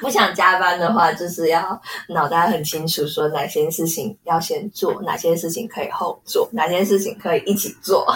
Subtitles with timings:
[0.00, 8.06] 不想加班的话，就是要脑袋很清楚，说哪些事情要先做，哪些事情可以后做，哪些事情可以一起做。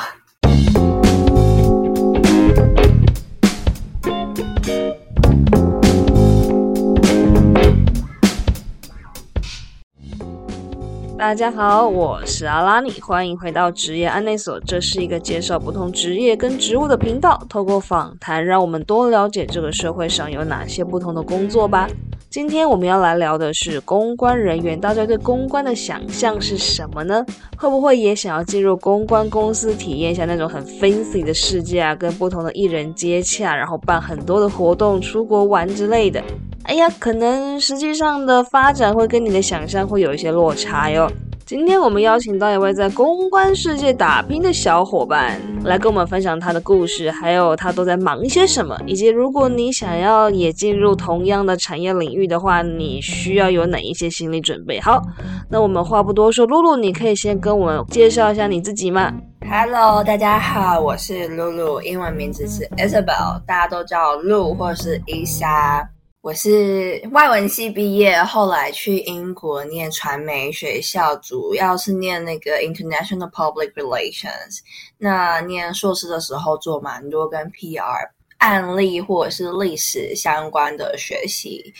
[11.22, 14.58] 大家好，我是阿拉尼，欢迎回到职业安内所。
[14.66, 21.88] 这是一个介绍不同职业跟职务的频道，透过访谈，让我们多了解这个社会上有哪些不同的工作吧。
[22.32, 27.22] 今天我们要来聊的是公关人员，大家对公关的想象是什么呢？
[27.58, 31.94] 会不会也想要进入公关公司，体验一下那种很 fancy 的世界啊？
[31.94, 36.24] 跟不同的艺人接洽，然后办很多的活动，出国玩之类的。
[36.62, 41.12] 哎呀，可能实际上的发展会跟你的想象会有一些落差哟。
[41.52, 54.80] 今天我们邀请到一位在公关世界打拼的小伙伴，来跟我们分享他的故事，还有他都在忙些什么，以及如果你想要也进入同样的产业领域的话，你需要有哪一些心理准备？
[54.80, 55.02] 好，
[55.50, 65.86] 那我们话不多说，露露，你可以先跟我们介绍一下你自己吗？Hello，大家好，我是露露，英文名字是 Isabel，大家都叫露或是伊莎。
[66.22, 74.60] 我是外文系毕业，后来去英国念传媒学校，主要是念那个 International Public Relations。
[74.98, 81.74] 那念硕士的时候做蛮多跟 PR 案例或者是历史相关的学习。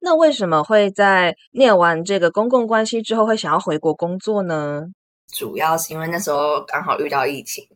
[0.00, 4.86] 那为什么会在念完这个公共关系之后，会想要回国工作呢？
[5.34, 7.66] 主要是因为那时候刚好遇到疫情，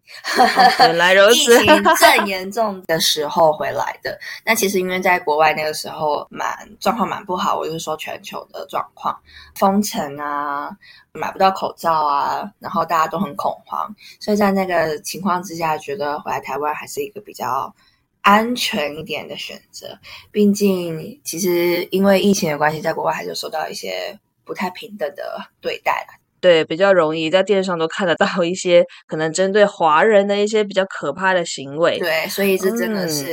[0.78, 4.17] 原来如此， 疫情正严重的时候回来的。
[4.47, 9.20] 那其实因为在国外那个时候蛮状况蛮不好，我就是说全球的状况，
[9.56, 10.70] 封城啊，
[11.12, 17.75] 买不到口罩啊，然后大家都很恐慌，所以在那个情况之下，觉得回来台湾还是一个比较
[18.20, 19.98] 安全一点的选择。
[20.31, 26.06] 毕竟其实因为疫情的关系，在国外还是受到一些不太平等的对待
[26.41, 31.99] 对，比较容易在电视上都看得到一些可能针对华人的一些比较可怕的行为。
[31.99, 33.25] 对，所以这真的是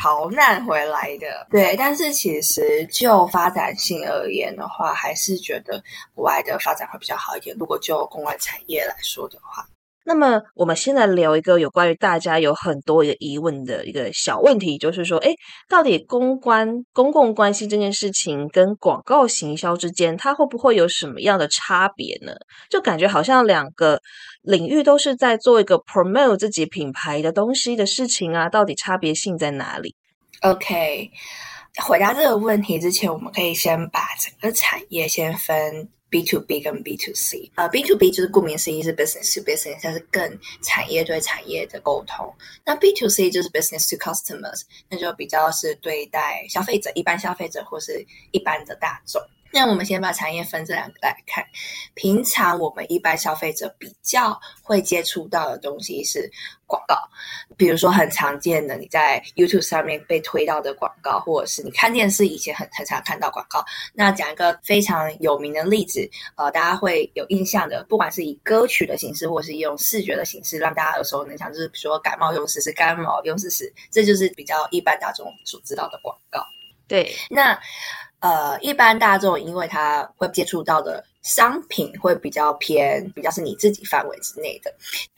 [0.00, 1.46] 逃难回来的。
[1.50, 5.82] 对，但是其实就发展性而言的话，还是觉得
[6.14, 7.56] 国外的发展会比较好一点。
[7.58, 9.66] 如果就公关产业来说的话。
[10.04, 15.32] 那么，我们先来聊一个有关于大家有很多一个疑问的一个小问题，就是说，哎，
[15.68, 22.32] 到底公关、公共关系这件事情跟广告行销之间，它会不会有什么样的差别呢？
[22.68, 24.00] 就感觉好像两个
[24.42, 29.94] 领域都是在做一个 promote 自己品牌的东西的事情啊，到底差别性在哪里
[30.40, 31.10] ？OK，
[31.86, 35.88] 回答这个问题之前，我们可以先把整个产业先分。
[36.12, 42.30] B to B 跟 B to C，呃，B to B 就是顾名思义是 business to business，它是更产业对产业的沟通。
[42.66, 49.22] 那 B to C 就是 business to customers，那就比较是对待消费者，一般消费者或是一般的大众。
[49.52, 51.44] 那我们先把产业分这两个来看。
[51.94, 56.30] 平常我们一般消费者比较会接触到的东西是
[56.66, 56.96] 广告，
[57.56, 63.62] 比如说很常见的你在 YouTube 上面被推到的广告，或者是你看电视以前很很常看到广告。
[63.92, 76.42] 那讲一个非常有名的例子，呃，大家会有印象的，不管是以歌曲的形式，或是用视觉的形式，让大家耳熟能详，就是比如说感冒用试试，感冒用试试，这就是比较一般大众所知道的广告。
[76.88, 77.58] 对，那。
[78.22, 84.72] 呃，一般大众因为他会接触到的商品会比较偏，比较是你自己范围之内的。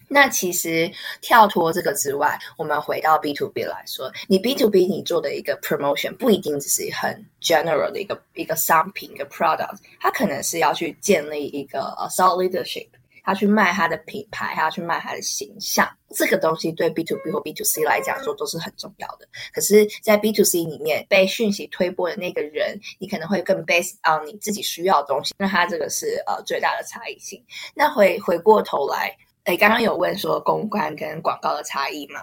[0.09, 12.49] 那其实跳脱这个之外，我们回到 B to B 来说，你 B to B 你做的一个 promotion 不一定只是很 general 的一个一个商品一个 product，它可能是要去建立一个 solid
[12.49, 12.89] leadership。
[13.25, 19.27] 他去卖他的品牌，他要去卖他的形象，这个东西对 B to B 或 B to C 来讲说都是很重要的。
[19.53, 25.35] 可是，在 B to C 里面被讯息推播的那个人，你可能会更 based on 你自己需要的东西。
[25.39, 27.43] 那他这个是呃最大的差异性。
[27.75, 32.21] 那回回过头来，哎，刚刚有问说公关跟广告的差异吗？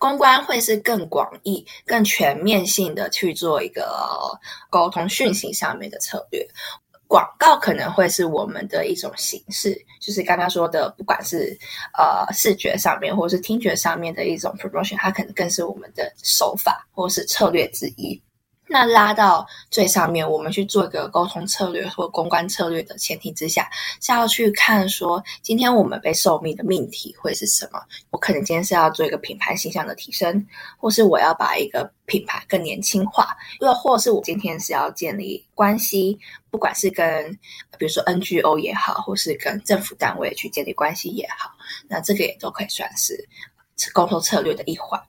[0.00, 3.88] 公关会是更广义、更全面性的去做一个
[4.68, 6.44] 沟通讯息上面的策略。
[7.10, 11.58] 广告可能会是我们的一种形式，就是刚刚说的，不管是
[11.98, 18.22] 呃视觉上面或是听觉上面的一种 promotion，它可能更是我们的手法或是策略之一。
[18.72, 23.68] 那拉到最上面，我们去做一个沟通策略或公关策略的前提之下，
[24.00, 27.82] 是要去看说，今天我们被受命的命题会是什么？
[28.10, 30.46] 我可能今天是要做一个品牌形象的提升，
[30.78, 36.16] 或是我要把一个品牌更年轻化，又或是我今天是要建立关系，
[36.48, 37.28] 不管是跟
[37.76, 41.50] 比如说 NGO 也好，或是跟政府单位去建立关系也好，
[41.88, 43.28] 那这个也都可以算是。
[43.92, 45.00] 沟通策略的一环。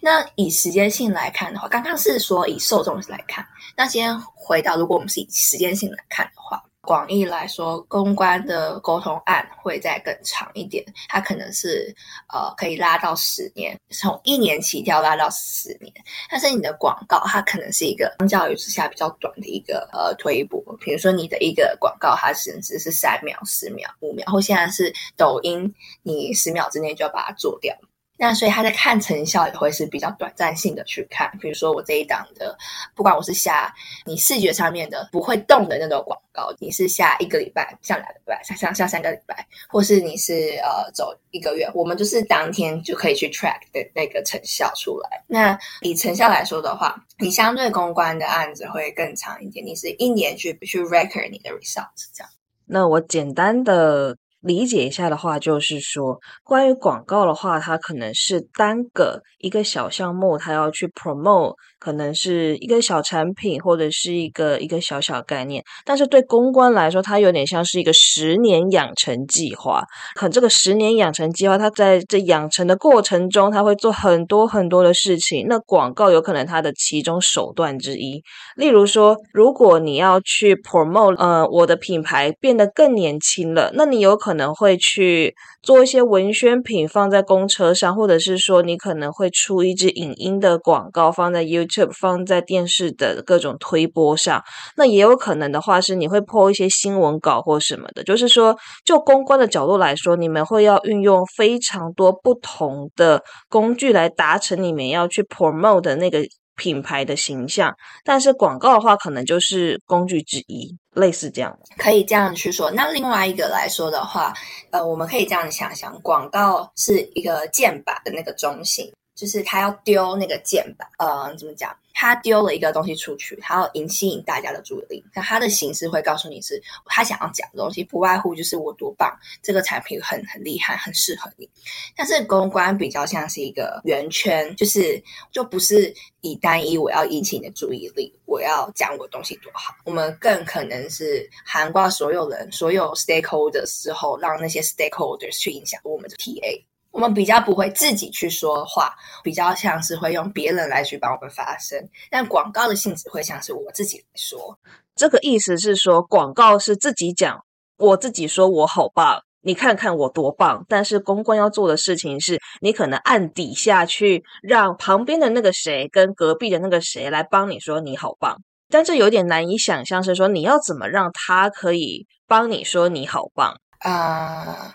[0.00, 3.46] 那以时间性来看的话，刚刚是说以受众来看，
[3.76, 6.62] 那先回到如果我们是以时间性来看的话。
[6.80, 11.94] 广义来说，公关的沟通案会再更长一点，它可能是
[12.32, 15.92] 呃可以拉到十年，从一年起跳拉到十年。
[16.30, 25.70] 但是你的广告，它可能是一个相较于之下比较短的一个呃推播，比如说你的一个广告，它甚至是三秒、十秒、五秒，或现在是抖音，
[26.02, 27.76] 你十秒之内就要把它做掉。
[28.18, 32.58] 那所以他在看成效也会是比较短暂性的去看，比如说我这一档的，
[32.96, 33.72] 不管我是下
[34.04, 45.22] 你视觉上面的不会动的那种广告，你是下一个礼拜、下两个礼拜、下下下三个礼拜，或是你是呃走一个月，我们就是当天就可以去 track 的那个成效出来。
[45.28, 52.30] 那以成效来说的话，你相对公关的案子会更长一点，你是一年去去 record 你的 results 这样。
[52.66, 54.16] 那我简单的。
[54.40, 65.62] 理解一下的话，就是说，关于广告的话，它可能是单个一个小项目，它要去 promote，可能是一个小产品或者是一个一个小小概念。
[65.84, 69.82] 但是对公关来说，它有点像是一个十年养成计划。
[70.14, 75.46] 可这个十年养成计划，它在这养成的过程中，它会做很多很多的事情。
[75.48, 78.22] 那广告有可能它的其中手段之一。
[78.56, 94.42] 例如说，如果你要去 promote，呃，我的品牌变得更年轻了，那你有可能会去做一些文宣品放在公车上，或者是说你可能会出一支影音的广告放在 YouTube、放在电视的各种推播上。
[94.76, 98.02] 那也有可能的话是你会播一些新闻稿或什么的。
[98.02, 106.26] 就是说，就公关的角度来说，你们会要运用非常多不同的工具来达成你们要去 promote 的那个。
[106.58, 107.72] 品牌的形象，
[108.04, 112.68] 但是广告的话，可能就是工具之一，类似这样可以这样去说。
[112.72, 114.34] 那另外一个来说的话，
[114.72, 121.76] 呃，我们可以这样想想，广告是一个箭靶的那个中心，就是他要丢那个箭靶，呃，怎么讲？
[121.92, 125.04] 他丢了一个东西出去，他要引吸引大家的注意力。
[125.12, 129.12] 那他的形式会告诉你是他想要讲的东西，不外乎就是我多棒，
[129.42, 131.50] 这个产品很很厉害，很适合你。
[131.96, 139.74] 但是公关比较像是一个圆圈，就是就不是以单一我要引起你的注意力，我要讲我东西多好。
[139.84, 146.62] 我们更可能是涵盖所有人、所有 stakeholders 之后，让那些 stakeholders 去影响我们的 TA。
[146.90, 151.78] 我们比较不会自己去说话，比较像是会用别人来去帮我们发声。
[152.10, 154.58] 但广告的性质会像是我自己来说，
[154.94, 157.44] 这个意思是说，广告是自己讲，
[157.76, 160.64] 我自己说我好棒，你看看我多棒。
[160.68, 168.38] 但是公关要做的事情是，你可能暗底下去让旁边的那个谁跟隔壁的那个谁来帮你说你好棒。
[168.70, 174.74] 但这有点难以想象，是说你要怎么让他可以帮你说你好棒啊？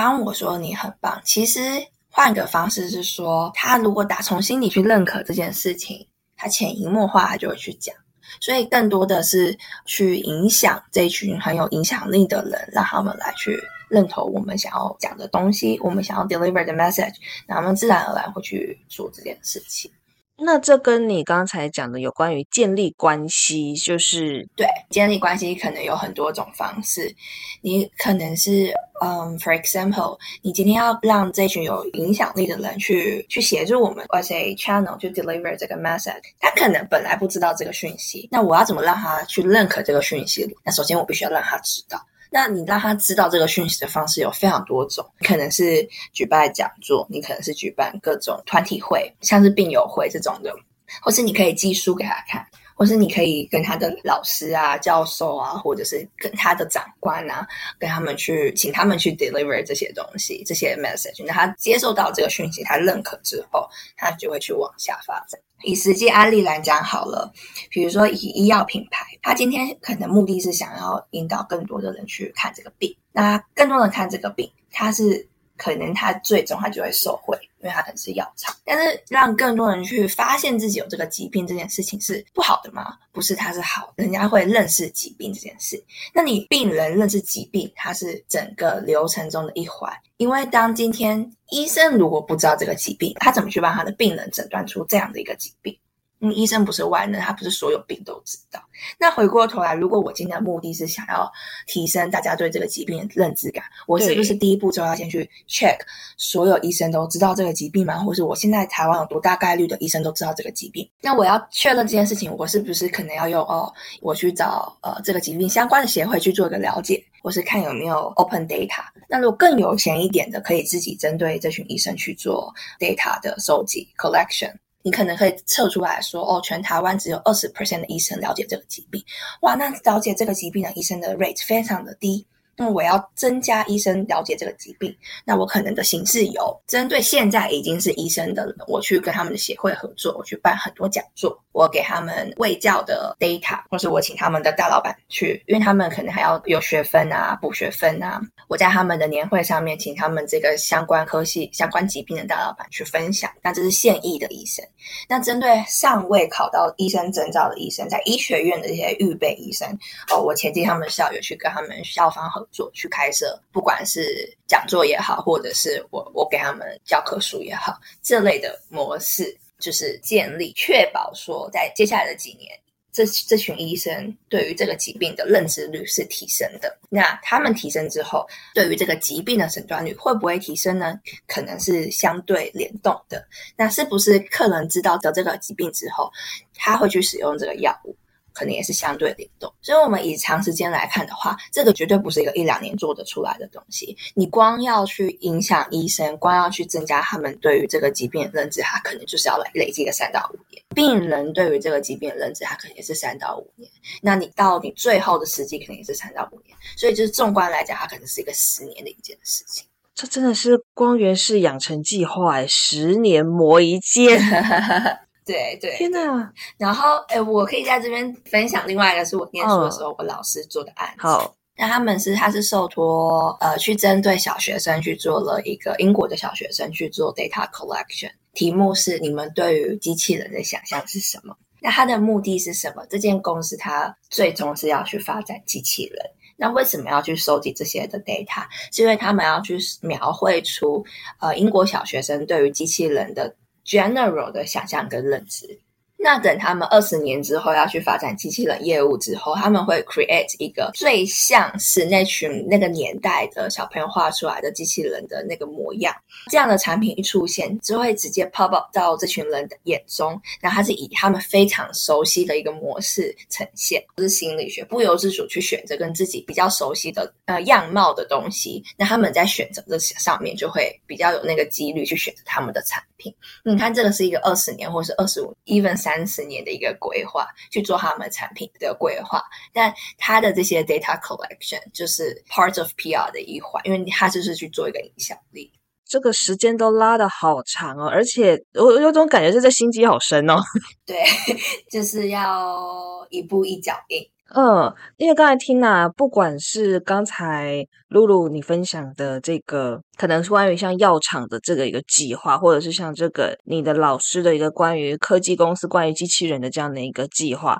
[0.00, 1.20] 帮我说你很棒。
[1.24, 1.60] 其实
[2.08, 6.06] 换个方式是说，他如果打从心里去认可这件事情，
[6.36, 7.92] 他潜移默化他就会去讲。
[8.40, 17.14] 所以更多的是去影响这群很有影响力的人，让他们来去认同我们想要讲的东西，我们想要 deliver 的 message，
[17.48, 19.90] 那他们自然而然会去做这件事情。
[20.40, 27.12] 那这跟你刚才讲的有关于建立关系，就是对建立关系可能有很多种方式。
[27.60, 40.48] 你可能是嗯，for example，你今天要让这群有影响力的人去去协助我们，as a channel 去 deliver 这个 message，他可能本来不知道这个讯息，那我要怎么让他去认可这个讯息？
[40.64, 42.00] 那首先我必须要让他知道。
[42.30, 50.54] 那你让他知道这个讯息的方式有非常多种，可能是举办讲座，你可能是举办各种团体会，像是病友会这种的，
[51.02, 52.46] 或是你可以寄书给他看。
[52.78, 57.44] 或是你可以跟他的老师啊、教授啊，或者是跟他的长官啊，
[57.76, 61.24] 跟他们去请他们去 deliver 这些东西、这些 message。
[61.26, 65.40] 那他接受到这个讯息，他认可之后，他就会去往下发展。
[65.64, 67.32] 以实际案例来讲好了，
[67.68, 75.28] 比如说以医药品牌，他今天可能目的是想要引导更多的人去看这个病，那更多人看这个病，他是。
[75.58, 78.56] 可能他最终他就会受贿，因为他可能是药厂。
[78.64, 82.96] 但是让更多人去发现自己有这个疾病这件事情是不好的吗？
[83.12, 85.82] 不是，它是好，人家会认识疾病这件事。
[86.14, 89.92] 那你病人认识疾病，它是整个流程中的一环。
[90.18, 95.76] 因为当今天医生如果不知道这个疾病，他怎么去帮他的病人诊断出这样的一个疾病？
[96.20, 98.60] 嗯，医生不是万能，他不是所有病都知道。
[98.98, 101.30] 那回过头来，如果我今天的目的是想要
[101.66, 105.76] 提升大家对这个疾病的认知感，我是不是第一步就要先去 check
[106.16, 107.98] 所有医生都知道这个疾病吗？
[107.98, 110.88] 或是我现在台湾有多大概率的医生都知道这个疾病？
[111.00, 118.82] 那我要确认这件事情，我是不是可能要用哦，我去找呃这个疾病相关的协会去做一个了解，或是看有没有 open data。
[119.08, 124.52] 那如果更有钱一点的，可以自己针对这群医生去做 data 的收集 collection。
[124.88, 129.04] 你可能可以测出来说，哦，全台湾只有二十 percent 的医生了解这个疾病，
[129.42, 132.26] 哇，那了解这个疾病的医生的 rate 非常的低。
[132.58, 134.92] 那我要增加医生了解这个疾病，
[135.24, 153.30] 那我可能的形式有针对现在已经是医生的，我去跟他们的协会合作，我去办很多讲座，我给他们卫教的 data，或是我请他们的大老板去，因为他们可能还要有学分啊，补学分啊，我在他们的年会上面请他们这个相关科系、相关疾病的大老板去分享。
[153.40, 154.64] 那这是现役的医生，
[155.08, 159.68] 那针对尚未考到医生证照的医生，在医学院的这些预备医生，
[160.10, 162.47] 哦，我前进他们校友去跟他们校方合。
[162.50, 172.50] 做去开设，不管是讲座也好，或者是我我给他们教科书也好，这类的模式就是建立，确保说在接下来的几年，
[172.92, 176.78] 这这群医生对于这个疾病的认知率是提升的。
[176.88, 180.98] 那他们提升之后，对于这个疾病的诊断率会不会提升呢？
[181.26, 183.26] 可能是相对联动的。
[183.56, 186.10] 那是不是客人知道得这个疾病之后，
[186.54, 187.94] 他会去使用这个药物？
[188.38, 193.96] 可能也是相对联动，所以，我们以长时间来看的话，这个绝对不是一个一两年做得出来的东西。
[194.14, 200.62] 你光要去影响医生，光要去增加他们对于这个疾病的认知，他可能就是要累累积个三到五年。
[200.72, 203.68] 病人对于这个疾病的认知，他可能也是三到五年。
[204.00, 206.56] 那你到你最后的时机，肯定也是三到五年。
[206.76, 209.66] 所以，就是纵观来讲，它可能是一个十年的一件事情。
[209.94, 214.20] 这真的是光源式养成计划，十年磨一剑。
[215.28, 216.32] 对对，天哪！
[216.56, 221.02] 然后，哎，我可以在这边分享另外一个，是我念书的时候我老师做的案子。
[221.06, 231.36] 好，那他们是他是受托呃，去针对小学生去做了一个英国的小学生去做 data collection，题目是你们对于机器人的想象是什么？
[231.60, 232.86] 那他的目的是什么？
[232.88, 235.98] 这间公司它最终是要去发展机器人。
[236.38, 238.46] 那为什么要去收集这些的 data？
[238.72, 240.82] 是因为他们要去描绘出
[241.20, 243.36] 呃英国小学生对于机器人的。
[243.68, 245.60] General 的想象跟认知。
[246.00, 255.92] 那等他们二十年之后要去发展机器人业务之后，他们会 create 一个最像是那群那个年代的小朋友画出来的机器人的那个模样。
[256.30, 260.20] 这样的产品一出现，就会直接 pop up 到这群人的眼中。
[260.40, 268.62] 那它是以他们非常熟悉的一个模式呈现，就是心理学不由自主去选择跟自己比较熟悉的呃样貌的东西。
[268.76, 273.12] 那他们在选择的上面就会比较有那个几率去选择他们的产品。
[273.44, 275.87] 你看，这个是一个二十年或是二十五 even。
[275.88, 279.22] 三十年的一个规划去做他们产品的规划，
[279.54, 285.50] 但他的这些 data collection 就是 part of PR 的一环，因为他就是去做一个影响力。
[285.86, 290.36] 这个时间都拉的好长哦，而且我有种感觉是这心机好深哦。
[290.84, 291.02] 对，
[291.72, 294.06] 就是要一步一脚印。
[294.34, 307.58] 嗯，因为刚才听啊，不管是刚才露露你分享的这个，可能是关于像药厂的这个一个计划，或者是像这个你的老师的一个关于科技公司、关于机器人的这样的一个计划。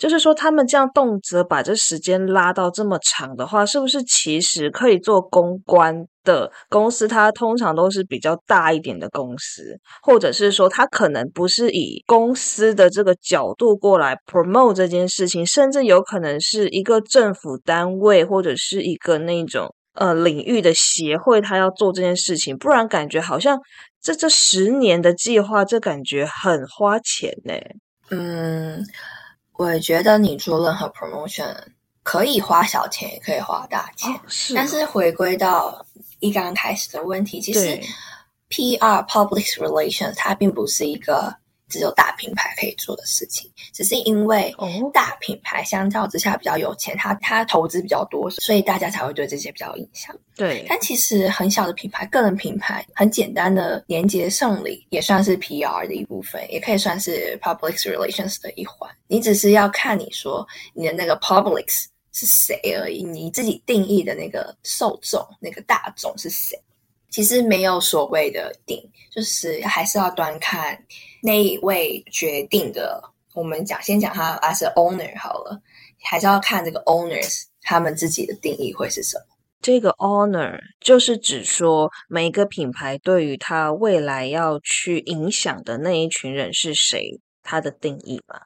[0.00, 7.06] 就是说，他们这样动辄把这时间拉到这么长的话，是不是其实可以做公关的公司？
[7.06, 22.56] 它通常都是比较大一点的公司，或者是说，它可能不是以公司的这个角度过来 promote 这件事情，甚至有可能是一个政府单位或者是一个那种呃领域的协会，他要做这件事情。
[22.56, 23.58] 不然感觉好像
[24.00, 27.52] 这这十年的计划，这感觉很花钱呢。
[28.08, 28.82] 嗯。
[29.60, 31.54] 我觉得你做任何 promotion
[32.02, 34.10] 可以花小钱，也可以花大钱。
[34.26, 35.84] 是，但是回归到
[36.20, 37.78] 一刚开始的问题，其实
[38.48, 41.36] PR public relations 它并不是一个。
[41.70, 44.54] 只有大品牌可以做的事情，只是因为
[44.92, 50.14] 大品牌相较之下比较有钱，他他投资比较多，所以大家才会对这些比较有印象。
[50.36, 58.90] 对，但其实很小的品牌，个人品牌，很简单的年节送礼，也算是 PR 的一部分，也可以算是 public relations 的一环。
[59.06, 66.60] 你只是要看你说你的那个 publics 是谁而已，你自己定义的那个受众，那个大众是谁。
[67.10, 70.80] 其实没有所谓的定，就是还是要端看
[71.22, 73.02] 那一位决定的。
[73.32, 75.62] 我们讲先讲他 as owner 好了，
[76.02, 79.24] 还是要看这个 owners 他们自己的定义会是什么。
[79.62, 88.40] 这个 owner 就是指说每一个品牌对于他未来要去影响的那一群人是谁，他的定义嘛？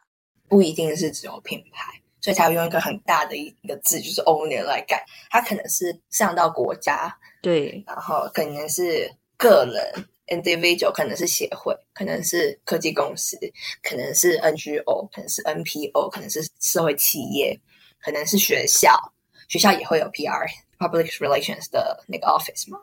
[0.48, 1.90] 不一定是只有品牌，
[2.20, 5.02] 所以才会用一个很大的一个字，就是 owner 来改。
[5.30, 7.16] 它可能是上到国家。
[7.40, 13.36] 对，然后可能是个人 individual，可能是协会，可能是科技公司，
[13.82, 17.58] 可能是 NGO，可能是 NPO，可能是社会企业，
[18.00, 19.12] 可能是学校。
[19.48, 22.78] 学校也会有 PR public relations 的那个 office 吗？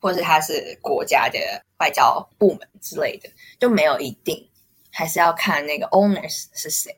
[0.00, 1.38] 或者它是国家的
[1.78, 4.48] 外交部门之类的，就没有一定，
[4.92, 6.96] 还是要看那个 owners 是谁。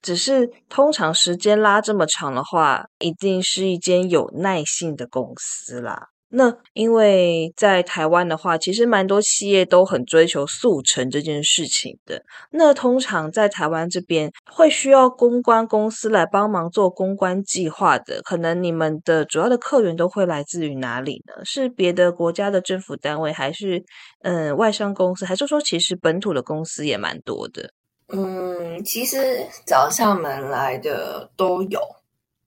[0.00, 6.08] 只是通常时间拉这么长的话，一定是一间有耐性的公司啦。
[6.30, 12.22] 那因为在台湾的话，其实蛮多企业都很追求速成这件事情的。
[12.50, 21.44] 那通常在台湾这边会需要公关公司来帮忙做公关计划的，可能你们的主要的客源都会来自于哪里呢？
[21.44, 23.82] 是别的国家的政府单位，还是
[24.22, 27.70] 嗯外商公司，还是说其实本土的公司也蛮多的？
[28.10, 31.80] 嗯，其实找上门来的都有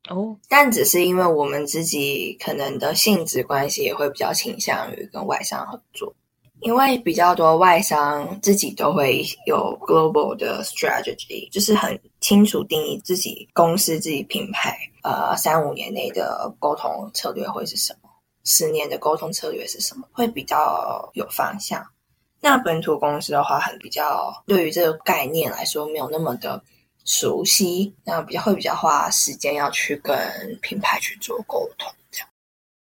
[0.10, 6.14] 哦，但只是因为我们自己可能的性质关系，也会比较倾向于跟外商合作，
[6.62, 18.10] 因为比较多外商自己都会有 global 的 strategy，就是很清楚定义自己公司自己品牌，呃，三五年内的沟通策略会是什么，
[18.44, 21.86] 十年的沟通策略是什么，会比较有方向。
[22.40, 26.60] 那本土公司的话，很比较对于这个概念来说没有那么的
[27.06, 30.16] 熟悉，那比较会比较花时间要去跟
[30.62, 31.92] 品牌去做沟通。
[32.10, 32.28] 这样，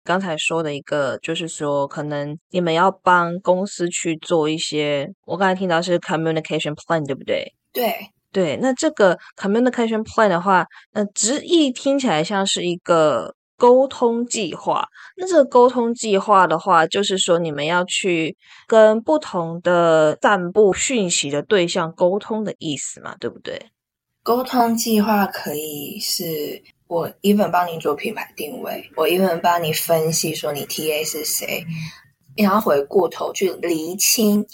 [0.03, 7.53] 刚才说的一个就是说，可能你们要帮公司去做一些，我刚才听到是 communication plan，对不对？
[7.71, 7.93] 对
[8.31, 13.35] 对，那这个 communication plan 的话，那直译听起来像是一个。
[13.59, 14.87] 沟通计划，
[15.17, 23.69] 那这个沟通计划的话，就是说你们要去跟不同的散布讯息的对象沟通的意思嘛，对不对？
[24.29, 31.65] 沟通计划可以是我 even 帮你做品牌定位，我 even 帮你分析说你 TA 是谁，
[32.37, 34.45] 然后回过头去厘清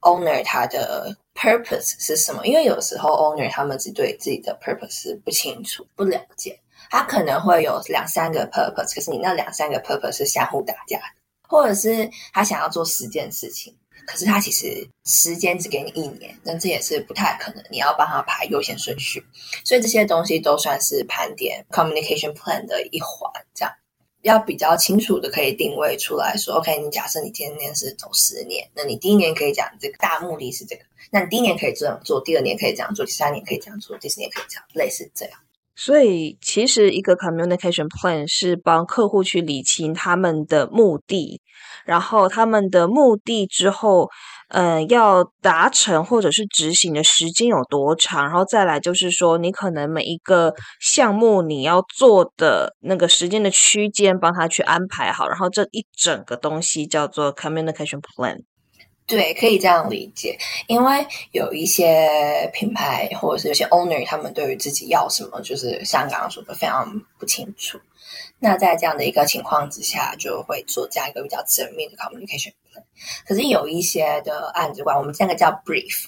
[0.00, 6.58] owner 他的 purpose 是什么，因为有时候 owner 他们只对自己的 purpose 不清楚、不了解。
[6.88, 11.04] 他可能会有两三个 purpose，可是你那两三个 purpose 是相互打架的，
[11.46, 13.76] 或者是他想要做十件事情，
[14.08, 17.62] 可是他其实时间只给你一年，那这也是不太可能。
[17.70, 19.22] 你要帮他排优先顺序，
[19.66, 23.30] 所以这些东西都算是盘点 communication plan 的一环。
[23.54, 23.74] 这样
[24.22, 35.38] 要比较清楚的可以定位出来说，OK，你假设你今年是走十年，那你第一年可以讲这个大目的是这个，那你第一年可以这样做，第二年可以这样做，第三年可以这样做，第四年可以这样，类似这样。
[35.80, 41.40] 所以，其实一个 communication plan 是帮客户去理清他们的目的，
[41.84, 44.10] 然后他们的目的之后，
[44.48, 58.38] 嗯，要达成或者是执行的时间有多长，然后再来就是说，你可能每一个项目你要做的那个时间的区间，帮他去安排好，然后这一整个东西叫做 communication plan。
[59.08, 66.86] 对，可以这样理解，因为有一些品牌或者是有些 owner，他们对于自己要什么，就是像刚刚说的非常
[67.18, 67.80] 不清楚。
[68.38, 72.52] 那在这样的一个情况之下，就会做这样一个比较缜密的 communication。
[73.26, 76.04] 可是有一些的案子管，我们这个叫 brief，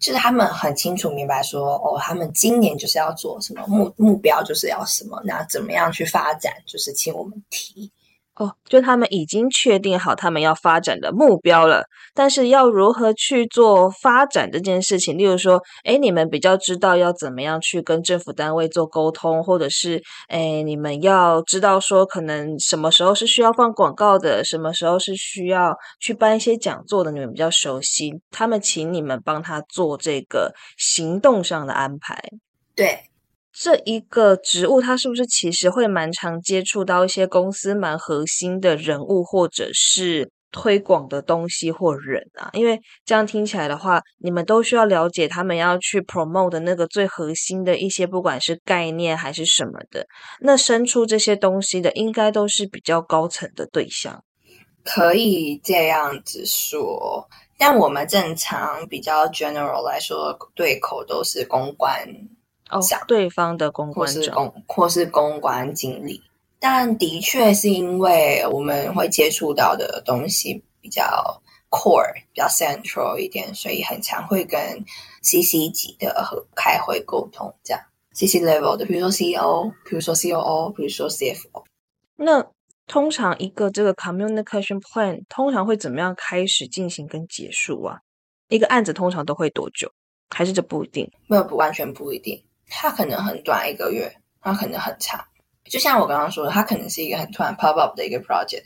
[0.00, 7.92] 就是他们很清楚明白说，哦，他们今年就是要做什么目目标，就是要什么，那怎么样去发展，就是请我们提。
[8.36, 32.20] 哦，就他们已经确定好他们要发展的目标了，但是要如何去做发展这件事情，例如说，哎，你们比较知道要怎么样去跟政府单位做沟通，或者是，哎，你们要知道说，可能什么时候是需要放广告的，什么时候是需要去办一些讲座的，你们比较熟悉，他们请你们帮他做这个行动上的安排，
[32.74, 32.98] 对。
[33.56, 42.50] 这一个职务，它是不是其实会蛮常接触到一些公司蛮核心的人物，或者是推广的东西或人啊？
[42.52, 50.04] 因为这样听起来的话，你们都需要了解他们要去 promote 的那个最核心的一些，不管是概念还是什么的。
[50.40, 54.24] 那生出这些东西的，应该都是比较高层的对象。
[54.82, 62.04] 可以这样子说，但我们正常比较 general 来说，对口都是公关。
[62.82, 66.22] 想对方的公关者，公或是公关经理，
[66.58, 71.04] 但的确是因为我们会接触到的东西比较
[71.70, 74.60] core、比较 central 一点，所以很常会跟
[75.22, 77.82] CC 级的和开会沟通，这样
[78.14, 81.64] CC level 的，比如说 CEO，比如说 COO，比如说 CFO。
[82.16, 82.46] 那
[82.86, 87.98] 通常一个这个 communication plan 通常会怎么样开始进行跟结束啊？
[88.48, 89.90] 一个案子通常都会多久？
[90.30, 91.10] 还是这不一定？
[91.26, 92.42] 没有不完全不一定。
[92.68, 95.24] 它可能很短一个月，它可能很长。
[95.64, 98.64] 就像我刚刚说的，它可能是一个很突然 pop up 的一个 project，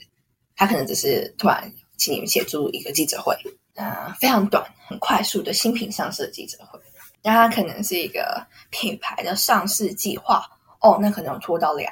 [0.55, 3.35] 它可能只是突然请你们协助一个记者会，
[3.75, 6.79] 啊，非常短、很快速的新品上市的记者会。
[7.21, 10.45] 那它可能是一个品牌的上市计划，
[10.81, 11.91] 哦，那可能拖到两，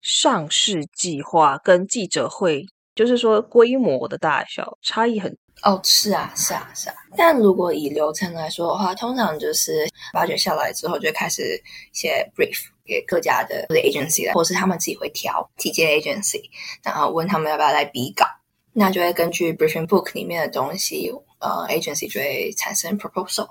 [0.00, 5.36] 上市计划跟记者会，就是说规模的大小差异很。
[5.62, 6.94] 哦，是啊，是啊，是啊。
[7.16, 11.60] 但如果以流程来说的话，通常就是挖掘下来之后，就开始
[11.92, 16.42] 写 brief 给各家的 agency 或是他们自己会挑几间 agency，
[16.82, 18.24] 然后问他们要不要来比稿。
[18.72, 23.48] 那就会根据 briefing book 里面的东西，呃，agency 就会产生 proposal，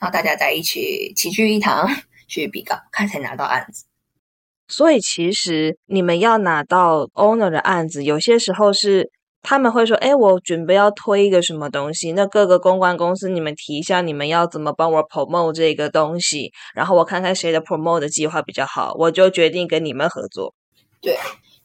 [0.00, 1.88] 然后大家在一起齐聚一堂
[2.26, 3.84] 去比稿，看谁拿到案子。
[4.66, 9.12] 所以其实你们要拿到 owner 的案子，有些时候是
[9.44, 20.52] 他们会说：“哎，我准备要推一个什么东西，那各个公关公司你们提一下，你们要怎么帮我 promote 这个东西，然后我看看谁的 promote 的计划比较好，我就决定跟你们合作。”
[21.00, 21.16] 对。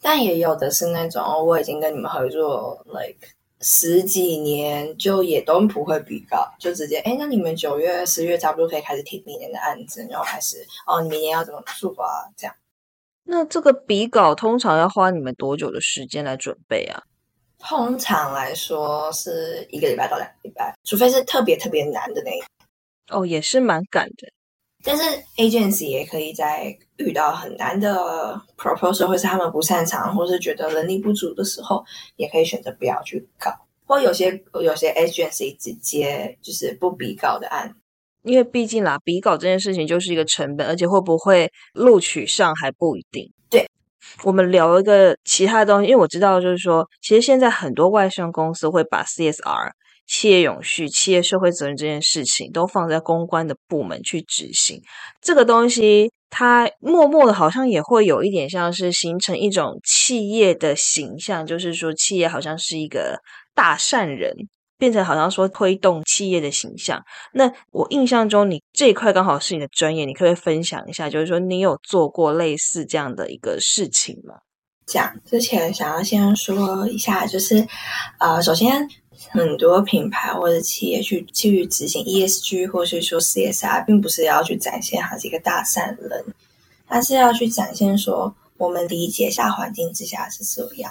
[0.01, 3.17] 但也有的是那种，我已经跟你们合作，like
[3.59, 12.31] 十几年，就也都不会比稿，就直接，哎，那你们九月、十月差不多可以开始提明年的案子，然后开始，哦，你明年要怎么做啊？
[12.37, 12.55] 这样。
[13.25, 17.03] 那这个比稿通常要花你们多久的时间来准备啊？
[17.59, 22.41] 通常来说是一个礼拜到两个礼拜，除非是特别特别难的那一
[23.11, 24.27] 哦，也是蛮赶的。
[24.81, 25.03] 但是
[25.35, 31.83] agency 也可以在遇到很难的 proposal，或是他们不擅长，或是觉得能力不足的时候，
[32.15, 33.51] 也可以选择不要去搞。
[33.85, 37.75] 或有些有些 agency 直接就是不比稿的案，
[38.21, 43.29] 因为毕竟啦，比稿这件事情就是一个成本，而且会不会录取上还不一定。
[43.49, 43.67] 对，
[44.23, 49.71] 我们聊一个其他东西，因为我知道就是说，其实现在很多外商公司会把 CSR。
[50.12, 54.81] 企业永续、企业社会责任这件事情，都放在公关的部门去执行。
[55.21, 63.19] 这个东西，它默默的，好像也会有一点像是形成一种企业的形象，就是说，企业好像是一个
[63.53, 64.33] 大善人，
[64.79, 66.99] 变成好像说推动企业的形象。
[67.33, 74.35] 那我印象中，你这一块刚好是你的专业，你可不可以分享一下，就是说你有做过类似这样的一个事情吗？
[74.87, 77.67] 讲之前想要先说一下，就是
[78.17, 78.89] 呃，首先。
[79.31, 86.23] 很多品牌或者企业去去执行 ESG 或是说 CSR，并不是要去展现他是一个大善人，
[86.87, 90.89] 他是要去展现说我们理解下环境之下是这样。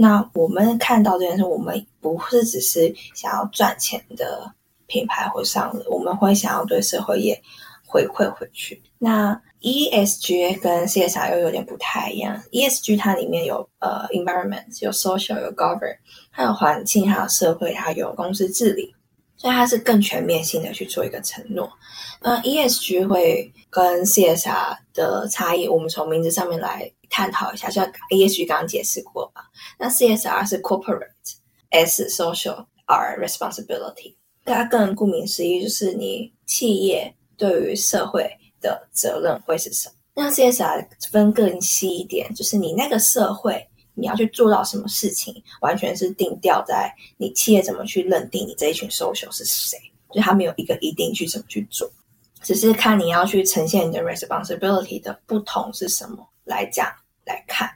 [0.00, 4.50] 那我们看到这件事，我们不是只是想要赚钱的
[4.86, 7.38] 品牌或商人，我们会想要对社会也
[7.84, 8.82] 回馈回去。
[8.96, 12.42] 那 ESG 跟 CSR 又有点不太一样。
[12.50, 15.94] ESG 它里面有呃 environment，有 social，有 govern，
[16.30, 18.94] 还有环境，还有社会，还有公司治理，
[19.36, 21.70] 所以它是更全面性的去做一个承诺。
[22.22, 27.68] 那 ESG 会跟 CSR 的差异，我们从名字上面来探讨一下。
[27.68, 29.42] 像 ESG 刚刚解释过吧？
[29.78, 34.14] 那 CSR 是 corporate，S social，R responsibility。
[34.46, 38.30] 它更顾名思义，就是你企业对于社会。
[38.62, 39.94] 的责任会是什么？
[40.12, 49.78] 那 CSR 分更细一点，就是你那个社会你要去做到什么事情，完全是定调在你企业怎么去认定你这一群 social 是谁，
[50.12, 51.90] 就他没有一个一定去怎么去做，
[52.42, 56.86] 只是看你要去呈现你的 responsibility 的不同是什么来讲
[57.30, 57.70] 来看。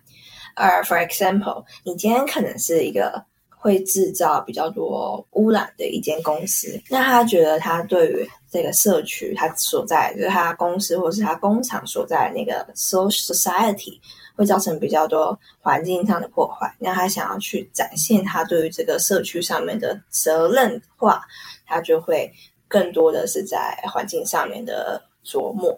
[0.55, 3.25] 而 for example，你今天可能是一个。
[3.65, 13.99] 会制造比较多污染的一间公司，那他觉得他对于这个社区他所在，就是他公司或是他工厂所在那个 social society
[14.37, 21.23] 会造成比较多环境上的破坏，那他想要去展现他对于这个社区上面的责任话，
[21.65, 22.31] 他就会
[22.69, 25.75] 更多的是在环境上面的琢磨。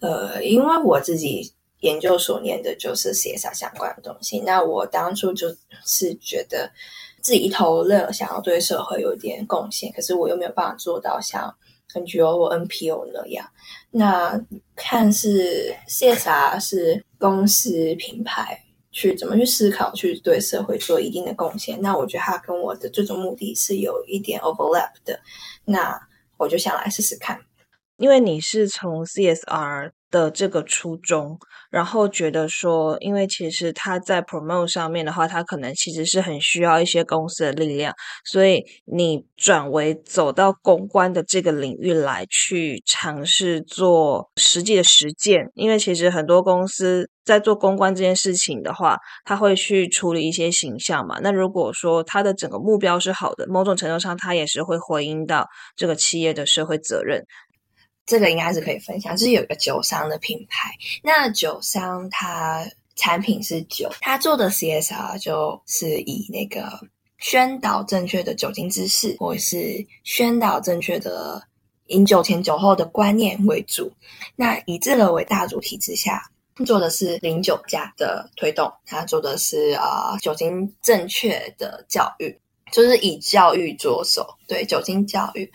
[0.00, 1.48] 呃，因为我自己
[1.80, 5.48] 研究所念的就是 CSR 相关的东西，那我当初就
[5.84, 6.70] 是觉得。
[7.22, 11.54] 自己一头热，想要对社会有点贡献，可是我又没有办法做到像
[11.92, 13.46] NGO 或 NPO 那样。
[13.90, 14.42] 那
[14.74, 18.58] 看是 CSR 是公司品牌
[18.90, 21.78] 去怎么去思考，去对社会做一定的贡献。
[21.82, 25.20] 那我觉得它跟我的最终目的是有一点 overlap 的。
[25.66, 26.00] 那
[26.38, 27.38] 我就想来试试看，
[27.98, 29.90] 因为你是从 CSR。
[30.10, 31.38] 的这个初衷，
[31.70, 37.94] 然后觉得说，因为其实他在 promote 上面的话，他可能其实是很需要一些公司的力量，
[38.24, 45.50] 所以你转为走到公关的这个领域来去尝试做实际的实践。
[45.54, 51.20] 因为其实很多公司在做公关这件事情的话，他会去处理一些形象嘛。
[51.22, 55.46] 那如果说他的整个目标是好的，某种程度上他也是会回应到
[55.76, 57.24] 这个企业的社会责任。
[58.10, 60.68] 这个应该是可以分享，就是有一个酒商的品牌，
[61.00, 66.68] 那酒商它产品是酒，它做的 CSR 就是以那个
[67.18, 71.40] 宣导正确的酒精知识，或是宣导正确的
[71.86, 73.92] 饮酒前酒后的观念为主。
[74.34, 76.20] 那以这个为大主题之下，
[76.66, 82.36] 做的是零酒驾的推动，他做的是啊酒精正确的教育，
[82.72, 85.50] 就是以教育着手，对酒精教育。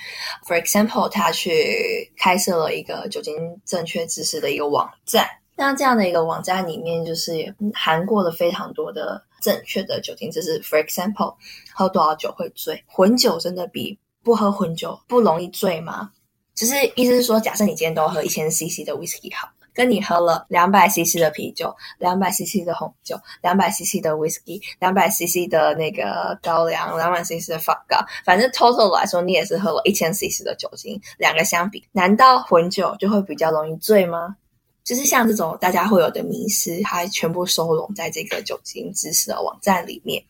[0.47, 5.27] For example，他去开设了一个酒精正确知识的一个网站。
[5.55, 10.59] 那这样的一个网站里面，就是含过了非常多的正确的酒精知识。
[10.61, 11.35] For example，
[11.73, 12.83] 喝多少酒会醉？
[12.87, 16.11] 混酒真的比不喝混酒不容易醉吗？
[16.53, 28.49] 就是意思是说，假设你今天都喝一千 CC 的 whisky 好，跟你喝了两百 CC 的啤酒、两百 CC 的红酒、两百 CC 的 whisky、两百 CC 的那个高粱、两百 CC 的发糕，反正
[28.51, 30.99] total 来说，你也是喝了一千 CC 的酒精。
[31.17, 34.37] 两个相比，难道混酒就会比较容易醉吗？
[34.83, 40.23] 就是像这种大家会有的迷失，它全部收拢在这个酒精知识的网站里面。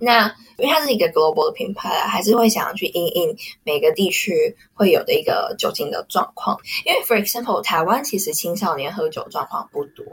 [0.00, 0.26] 那
[0.56, 6.58] 因为它是一个 global 的品牌，还是会想要去应应每个地区会有的一个酒精的状况。
[6.84, 10.04] 因为 for example，台湾其实青少年喝酒状况不多。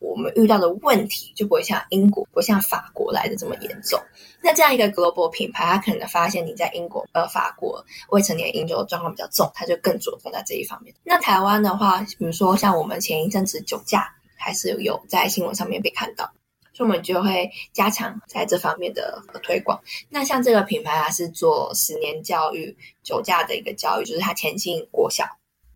[0.00, 3.98] 我们遇到的问题就不会像英国、不像法国来的这么严重。
[4.42, 10.94] 那这样一个 global 品牌，它可能发现你在英国、呃法国未成年饮酒状况比较重，它就更着重在这一方面。
[11.04, 16.30] 那台湾的话，比如说像我们前一阵子酒驾，还是有在新闻上面被看到，
[16.74, 19.80] 所以我们就会加强在这方面的推广。
[20.10, 25.24] 那像这个品牌，它是做十年教育酒驾的一个教育，就是它前进国小。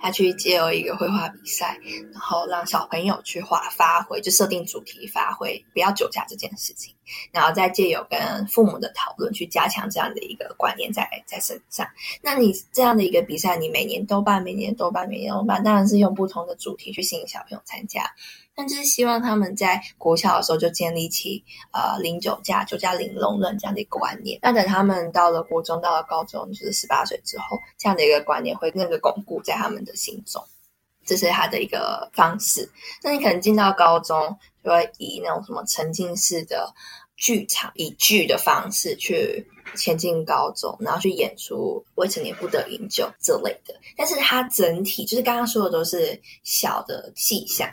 [0.00, 1.76] 他去借由一个绘画比赛，
[2.12, 6.94] 然后让小朋友去画发挥，就设定主题发挥，不要酒驾这件事情，
[7.32, 11.86] 然后再借由跟父母的讨论，去加强这样的一个观念在在身上。
[12.22, 18.02] 那你这样的一个比赛，你每年都办，每年都办，每年都办，当然是用不同的主题去吸引小朋友参加。
[18.54, 24.36] 但就是希望他们在国小的时候就建立起呃零九价、九价零容忍这样的一个观念。
[24.42, 30.42] 那等他们到了国中、到了高中，就是十八岁之后，这样的一个观念会更个巩固在他们的心中。
[31.06, 32.68] 这是他的一个方式。
[33.00, 34.36] 那你可能进到高中，
[34.68, 36.72] 会以那种什么沉浸式的
[37.16, 43.74] 剧场，以剧的方式去前进高中，然后去演出未成年不得饮酒这类的。
[43.96, 47.68] 但是它整体就是刚刚说的都是小的细项。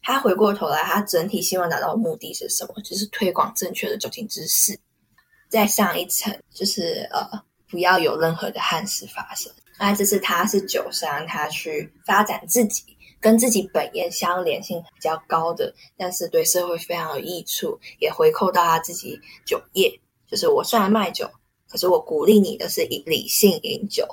[0.00, 2.74] 他回过头来，他整体希望达到的目的是什么？
[2.82, 4.78] 就是推广正确的酒精知识。
[5.48, 7.28] 再上一层，就是呃，
[7.68, 9.52] 不要有任何的憾事发生。
[9.78, 12.84] 那这是他是酒商，他去发展自己
[13.20, 20.00] 跟自己本业相连性比较高的，但是对社会非常有益处，也回扣到他自己酒业。
[20.26, 21.30] 就是我虽然卖酒，
[21.68, 24.06] 可是我鼓励你的是以理性饮酒。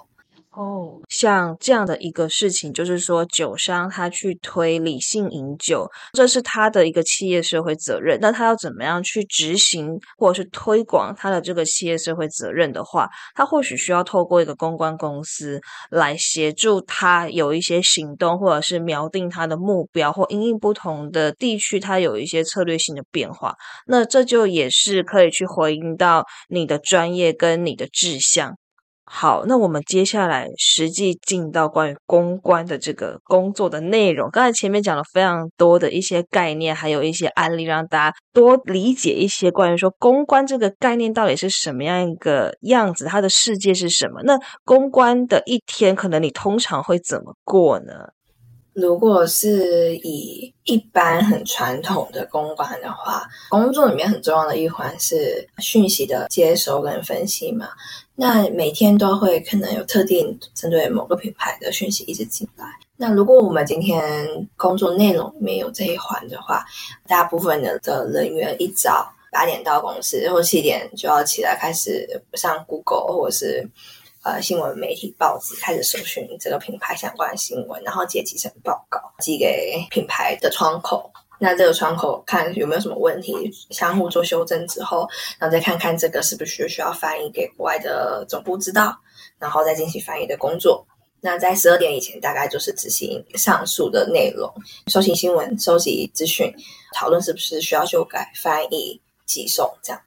[0.55, 8.17] 哦，像这样的一个事情，就是说酒商他去推理性饮酒，这是他的一个企业社会责任。
[8.21, 23.53] 那他要怎么样去执行或者是推广他的这个企业社会责任的话，他或许需要透过一个公关公司来协助他有一些行动，或者是瞄定他的目标，或因应不同的地区，他有一些策略性的变化。
[23.87, 28.55] 那这就也是可以去回应到你的专业跟你的志向。
[29.07, 34.29] 好，那我们接下来实际进到关于公关的这个工作的内容。
[34.31, 44.21] 刚才前面讲了非常多的一些概念，还有一些案例，让大家多理解一些关于说公关这个概念到底是什么样一个样子，它的世界是什么。
[44.23, 47.93] 那公关的一天，可能你通常会怎么过呢？
[48.75, 57.69] 如果是以一般很传统的公关的话，工作里面很重要的一环是讯息的接收跟分析嘛。
[58.15, 62.65] 那每天都会可能有特定针对某个品牌的讯息一直进来。
[62.97, 66.65] 那如果我们今天工作内容里面有这一环的话，
[67.07, 73.69] 大部分的的人员一早八点到公司，或七点就要起来开始上 Google 或者是。
[74.25, 81.07] 呃，新闻媒体报纸开始搜寻这个品牌相关的新闻，然后接集成报告寄给品牌的窗口。
[81.37, 83.35] 那这个窗口看有没有什么问题，
[83.69, 85.07] 相互做修正之后，
[85.37, 88.97] 然后再看看这个是不是需要翻译给国外的总部知道，
[89.37, 90.83] 然后再进行翻译的工作。
[91.21, 94.51] 那在十二点以前，大概就是执行上述的内容：
[94.87, 96.51] 收集新闻、收集资讯、
[96.95, 100.01] 讨论是不是需要修改、翻译、寄送这样。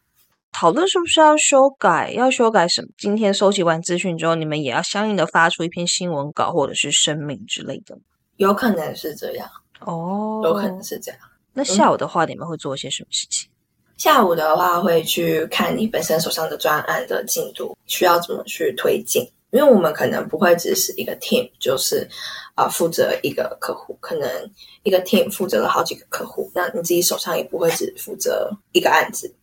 [0.52, 2.12] 讨论是不是要修改？
[2.12, 2.88] 要修改什么？
[2.98, 7.96] 今天收集完资讯之后，你们也要相应的发出一篇新闻稿或者是声明之类的。
[8.36, 9.48] 有可能是这样
[9.80, 11.20] 哦，有可能是这样。
[11.52, 13.48] 那下午的话，你们会做一些什么事情？
[13.96, 19.28] 下午的话，会去看你本身手上的专案的进度，需要怎么去推进。
[19.50, 22.06] 因为我们可能不会只是一个 team，就是
[22.54, 24.28] 啊负责一个客户，可能
[24.82, 29.34] 一个 team 负责了好几个客户，那你自己手上也不会只负责一个案子。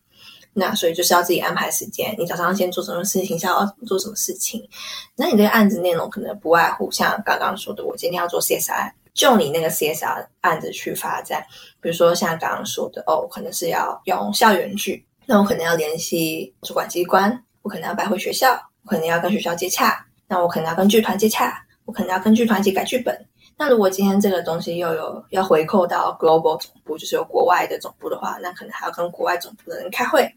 [0.58, 4.66] 那所以就是要自己安排时间，你早上先做什么事情，下午要做什么事情。
[5.14, 11.44] 那你这个案子内容可能不外乎像刚刚说的，我今天要做 CSI，就你那个 CSR 案子去发展。
[11.78, 23.14] 比如说像刚刚说的，哦，可能是要用校园剧，那我可能要联系主管机关，我可能要拜会学校，我可能要跟学校接洽，那我可能要跟剧团接洽，我可能要跟剧团一起改剧本。
[23.58, 30.30] 那如果今天这个东西又有要回扣到 global 总部，就是有国外的总部的话，那可能还要跟国外总部的人开会，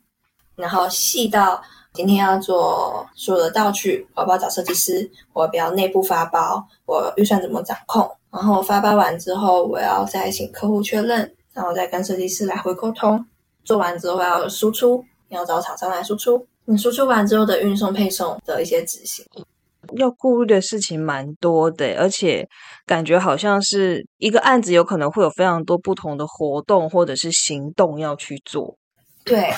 [0.60, 1.62] 然后细到
[1.94, 13.26] 今天要做所有的道具，我要不要找设计师，我要不要内部发包，我预算怎么掌控，然后发包完之后，我要再请客户确认，然后再跟设计师来回沟通，
[13.64, 19.26] 做完之后要输出，要找厂商来输出，你输出完之后的运送配送的一些执行。
[19.98, 22.48] 要顾虑的事情蛮多的，而且
[22.86, 28.78] 感觉好像是一个案子，有可能会有非常多不同的活动或者是行动要去做。
[29.24, 29.52] 对，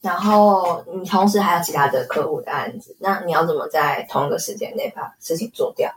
[0.00, 5.92] 然后你同时还有其他的客户的案子，那你要怎么在同一个时间内把事情做掉？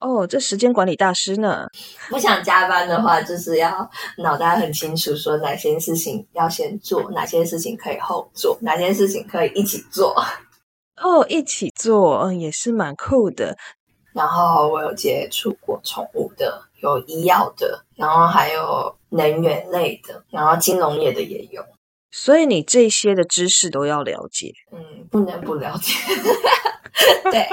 [0.00, 1.66] 哦，这时间管理大师呢？
[2.08, 10.14] 不想加班的话，就是要脑袋很清楚，说哪些事情要先做，哪些事情可以后做，哪些事情可以一起做。
[11.02, 13.56] 哦，一起做，嗯，也是蛮酷的。
[14.12, 21.60] 然后我有接触过宠物的，有医药的，然后还有能源类的，然后金融业的也有。
[22.10, 24.52] 所以你这些的知识都要了解。
[24.72, 25.92] 嗯，不能不了解。
[27.30, 27.46] 对，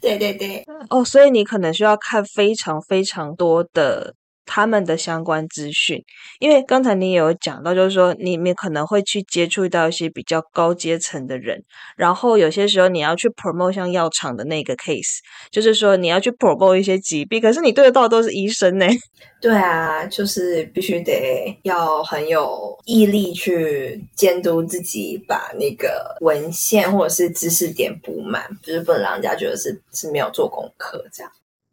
[0.00, 0.64] 对对对。
[0.90, 4.14] 哦，所以你可能需要看非常非常多的。
[4.52, 6.02] 他们的相关资讯，
[6.40, 11.62] 因为刚才你也有讲到，就是说你们可能会去接触到一些比较高阶层的人，
[11.96, 15.18] 然后有些时候你要去 promote 像药厂的那个 case，
[15.52, 18.86] 就是说你要去 promote 一些疾病，可是你对得到都是医生呢。
[19.40, 31.30] 对啊，就是必须得要很有毅力去监督自己，把那个文献或者是知识点补满，就是不能让人家觉得是是没有做功课这样。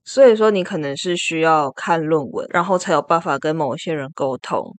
[0.07, 4.73] 所以说，你可能是需要看论文，然后才有办法跟某些人沟通。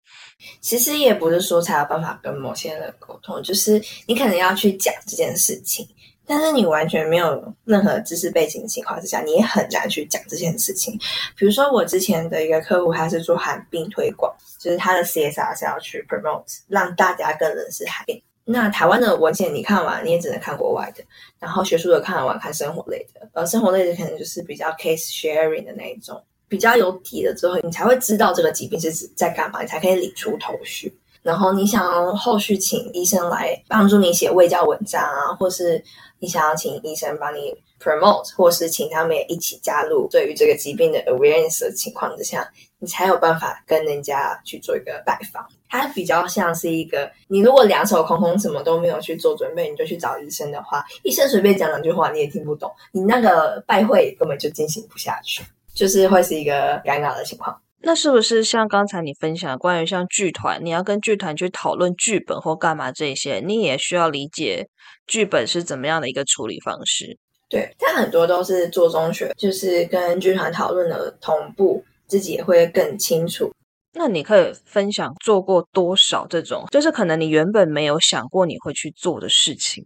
[0.62, 5.86] 其实也不是说才有办法跟某些人沟通，就是你可能要去讲这件事情，
[6.26, 10.98] 但是你完全没有任何知识背景的情况之下，你也很难去讲这件事情。
[11.36, 18.24] 比如说，我之前的一个客户，他是做寒病推广，就是他的 CSR 是要去 promote，让大家更认识寒病。
[18.50, 21.04] 那台湾的文献你看完，你也只能看国外的。
[21.38, 23.28] 然后学术的看完，看生活类的。
[23.34, 30.98] 呃，生活类的可能就是比较 case sharing 的那一种，比较有底了之后，你才会知道这个疾病是指在干嘛，你才可以理出头绪。
[31.24, 35.84] 然后你想后续请医生来帮助你写卫教文章啊，或是
[36.20, 45.46] 你想要请医生帮你 promote，或是请他们也一起加入对于这个疾病的 awareness 的情况之下，你才有办法跟人家去做一个拜访。
[45.70, 57.60] 它比较像是一个，你如果两手空空，什么都没有去做准备，你就去找医生的话，医生随便讲两句话你也听不懂，你那个拜会根本就进行不下去，就是会是一个尴尬的情况。
[57.80, 64.68] 那是不是像刚才你分享关于像剧团，你要跟剧团去讨论剧本或干嘛这些，你也需要理解
[65.06, 67.18] 剧本是怎么样的一个处理方式？
[67.50, 73.50] 对，但很多都是做中学，就是跟剧团讨论的同步，自己也会更清楚。
[73.98, 79.84] 那你可以分享做过多少这种，就是可能你原本没有想过你会去做的事情，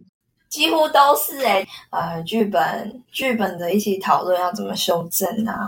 [0.48, 5.66] 几乎都是哎，呃，剧本剧本的一起讨论要怎么修正啊，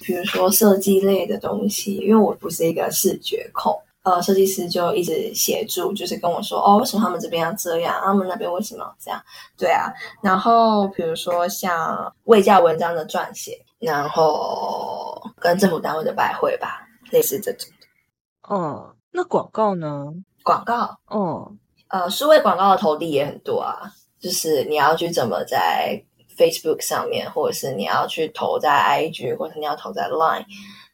[0.00, 9.22] 比如说设计类的东西，因为我不是一个视觉控，呃，设计师就一直协助，就是跟我说哦，为什么他们这边要这样，他们那边为什么要这样？
[9.56, 17.68] 对啊，然后比如说像未教文章的撰写，然后跟政府单位的拜会吧，类似这种。
[18.48, 20.12] 哦，那广告呢？
[20.42, 21.52] 广告，哦，
[21.88, 23.90] 呃，数位广告的投递也很多啊。
[24.20, 26.02] 就是你要去怎么在
[26.36, 30.44] Facebook 上面，或者是你要去投在 IG，或者你要投在 Line，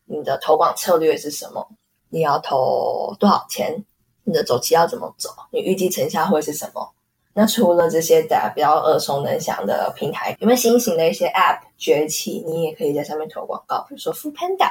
[0.04, 1.66] 你的投广策略是什么？
[2.08, 3.84] 你要投多少钱？
[4.24, 5.30] 你的周期要怎么走？
[5.50, 6.92] 你预计成效会是什么？
[7.32, 12.44] 那除了这些大家比较耳熟能详的平台，有没有新型的一些 App 崛起？
[12.46, 14.70] 你也可以在上面投广告，比如说 Food Panda。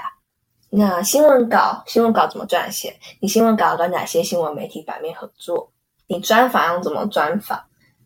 [0.72, 2.96] 那新闻稿，新闻稿怎么撰写？
[3.20, 5.72] 你新闻稿跟哪些新闻媒体版面合作？
[6.06, 7.60] 你专访要怎么专访？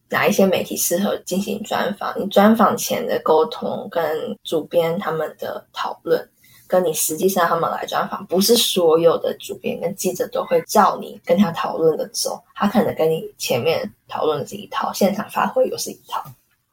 [0.09, 2.13] 哪一些媒体适合进行专访？
[2.17, 6.25] 你专访前的沟通跟主编他们的讨论，
[6.65, 16.23] 跟你实际上他们来专访，不是所有的主编跟记者都会照你跟他讨论的走，他可能跟你前面讨论的是一套，现场发挥又是一套。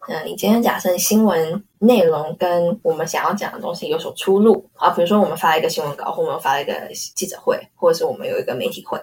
[0.08, 6.72] 那你今天假设新闻内容跟我们想要讲的东西有所出入啊，比如说我们发了一个新闻稿，或我们发了一个
[7.14, 8.98] 记者会，或者是我们有一个媒体会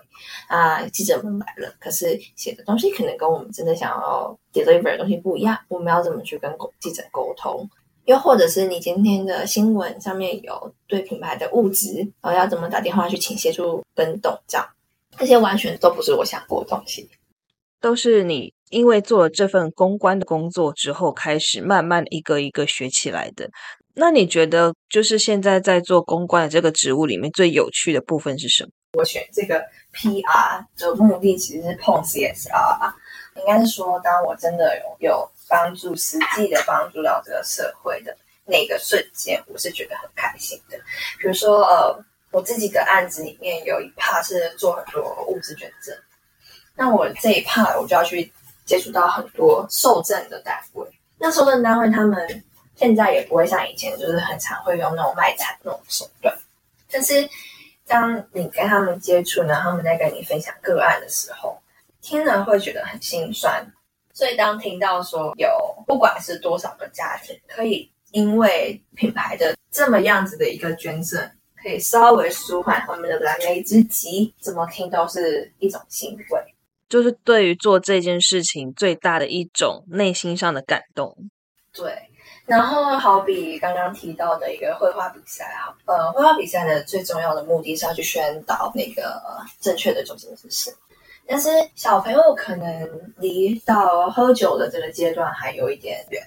[0.47, 7.69] 啊，记者们来了，可是写的东西可能跟我们真的想要 deliver 的东西不一样，我们要怎么去跟记者沟通？
[8.05, 14.67] 又或者是你今天的新闻上面有对品牌的物质，然后要怎么打电话去请协助跟董这样，
[15.17, 17.07] 这些完全都不是我想过的东西，
[17.79, 23.49] 都是你因为做了这份公关的工作之后，开始慢慢一个一个学起来的。
[23.93, 28.70] 那你觉得，就是现在在做公关的这个职务里面最有趣的部分是什么？
[28.93, 29.63] 我选这个
[29.93, 32.93] PR 的目的其实是碰 CSR，
[33.36, 35.30] 应该是说，当我真的有。
[35.49, 38.13] 帮助实际的帮助到这个社会的
[38.43, 40.78] 那个瞬间，我是觉得很开心的。
[41.22, 45.95] 比如说，呃，我自己的案子里面有一 part 是做很多物资捐赠，
[46.76, 48.30] 那我这一 part 我就要去
[48.68, 50.86] 接触到很多受赠的单位。
[51.18, 52.43] 那受赠单位他们
[52.76, 56.38] 现在也不会像以前，就是很常会用那种卖惨那种手段。
[56.91, 57.28] 但是
[57.88, 61.57] 当你跟他们接触呢，他们在跟你分享个案的时候，
[62.01, 63.65] 听了会觉得很心酸。
[64.13, 65.47] 所以，当听到说有
[65.86, 71.22] 不管是多少个家庭可以因为品牌的这么样子的一个捐赠，
[71.61, 76.55] 可以稍微舒缓他们的燃眉之急，怎么听都是一种欣慰。
[76.89, 81.15] 就是对于做这件事情最大的一种内心上的感动。
[81.73, 81.95] 对，
[82.45, 89.21] 然后好比刚刚提到的一个绘画比赛，哈，呃，绘画比赛的最重要的目的是要去宣导那个
[89.59, 90.75] 正确的中心知识。
[91.29, 96.23] 但是小朋友可能离到喝酒的这个阶段还有一点远，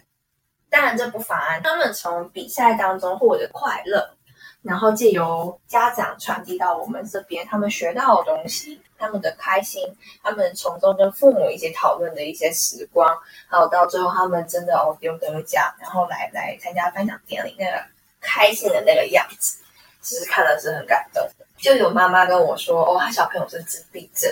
[0.68, 4.14] 当然这不妨碍他们从比赛当中获得快乐，
[4.62, 9.82] 然后借由家长传递到我们这边，他们学到的东西，他们的开心，
[10.22, 13.16] 他们从中跟父母一起讨论的一些时光，
[13.48, 17.82] 还有到最后他们真的哦丢得奖，然后来来参加颁奖典礼那个
[18.20, 19.58] 开心的那个样子，
[20.00, 21.22] 其实看了是很感动。
[21.58, 24.30] 就有妈妈跟我说，哦，他小朋友是自闭症。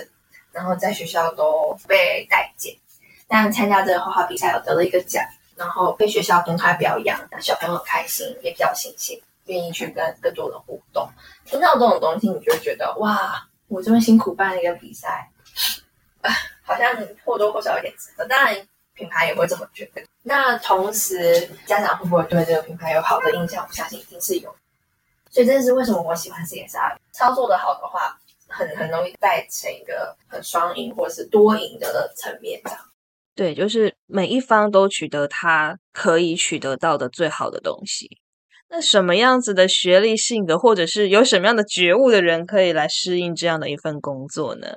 [0.51, 2.75] 然后在学校都被待见，
[3.27, 5.23] 但参加这个画画比赛，有得了一个奖，
[5.55, 9.15] 然后被学校公开表扬，小朋友很开心，也比较新鲜，
[9.49, 11.07] 愿意去跟更多的互动。
[11.45, 15.29] 听到这种东西，你就会觉得哇，我这么辛苦办了一个比赛，
[16.63, 16.95] 好像
[17.25, 18.25] 或多或少有点值得。
[18.27, 18.55] 当然，
[18.93, 20.01] 品牌也会这么觉得。
[20.23, 23.65] 那同时，家长会不会对这个品牌有好的印象？
[23.67, 24.55] 我相信一定是有。
[25.29, 28.17] 所以这是为什么我喜欢 CSR，操作的好的话。
[28.51, 32.79] 很很容易带成一个很双赢或者是多赢的层面，这样。
[33.35, 38.18] 对，就是每一方都取得他可以取得到的最好的东西。
[38.69, 44.67] 那什么样子的学历、性格，或者是有什么样的觉悟的人，可以来适应这样的一份工作呢？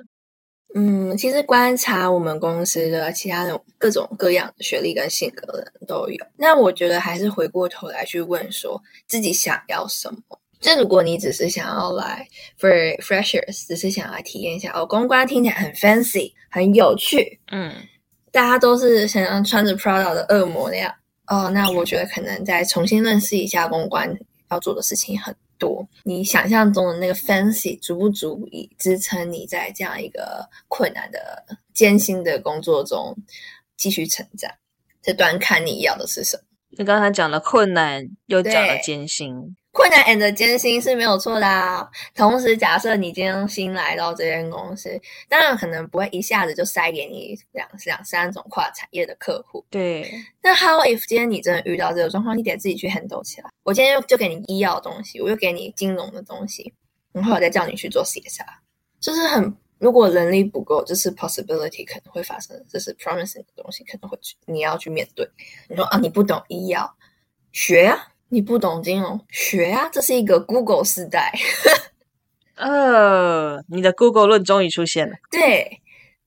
[0.75, 6.25] 嗯，其实观察我们公司的其他的各种各样的学历跟性格的人都有。
[6.35, 10.17] 那我觉得还是回过头来去问，说自己想要什么。
[10.59, 12.27] 这如果你只是想要来
[12.59, 17.71] for freshers，只是想要来体验一下哦，公关听起来很 fancy，很有趣，嗯，
[18.31, 20.91] 大家都是想要穿着 Prada 的恶魔那样
[21.27, 24.13] 哦，那我觉得可能再重新认识一下公关
[24.51, 33.15] 要做的事情很多，你想象中的那个 fancy 足不足以支撑你在这样一个困难的艰辛的工作中
[33.77, 34.51] 继续成长？
[35.01, 36.43] 这端看你要的是什么。
[36.77, 39.55] 你刚才讲了困难，又讲了艰辛。
[39.73, 41.89] 困难 and 艰辛是没有错的啊。
[42.13, 49.65] 同时，假设你今天新来到这间公司，当然可能不会一下子就塞给你两两三种跨产业的客户。
[49.71, 50.09] 对。
[50.43, 53.49] 那 how if 今天你真的遇到这个状况，你得自己去 handle 起来。
[53.63, 56.71] 我今天就给你医药的东西，我又给你金融的东西，
[57.11, 58.45] 然后我再叫你去做 CSR，
[58.99, 65.27] 就是很如果能力不够，这是 possibility 可能会发生，这是 promising 的东西可能会你要去面对。
[65.67, 66.95] 你说啊，你不懂医药，
[67.51, 68.09] 学啊。
[68.33, 69.87] 你不懂金融，学啊！
[69.91, 71.31] 这是一个 Google 时代。
[72.57, 75.13] 呃，你的 Google 论终于出现了。
[75.29, 75.79] 对，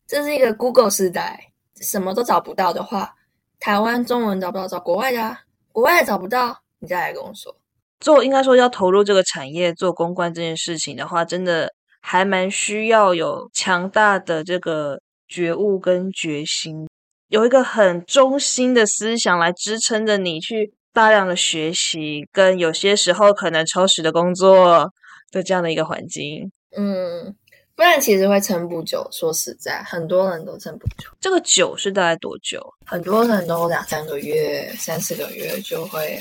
[0.07, 1.51] 这是一个 Google 时代，
[1.81, 3.13] 什么都找不到的话，
[3.59, 5.41] 台湾中文找不到，找国外的啊，
[5.73, 7.53] 国外找不到，你再来跟我说。
[7.99, 16.89] 做应该说要投入这个产业做公关这件事情的话，真的还蛮需要有强大的这个觉悟跟决心，
[17.27, 20.73] 有一个很中心的思想来支撑着你去。
[20.97, 24.91] 大量的学习跟有些时候可能超时的工作
[25.31, 27.37] 的这样的一个环境，嗯，
[27.75, 29.07] 不然其实会撑不久。
[29.13, 31.11] 说实在，很多人都撑不久。
[31.21, 32.67] 这个久是大概多久？
[32.87, 36.19] 很多人都两三个月、三四个月就会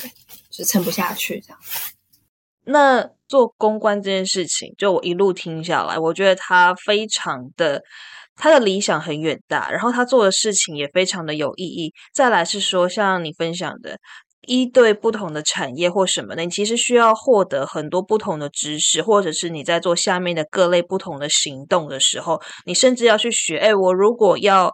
[0.49, 1.59] 就撑不下去这样。
[2.65, 7.81] 那做公关这件事情，就我一路听下来，我觉得他非常的
[8.35, 11.93] 他的理想很远大，然后他做的事情也非常的有意义。
[12.13, 13.97] 再来是说，像你分享的。
[14.47, 23.57] 一对不同的产业或什么的，你其实需要获得很多不同的知识，或者是你在做下面的各类不同的行动的时候，你甚至要去学。
[23.57, 24.71] 哎，我如果要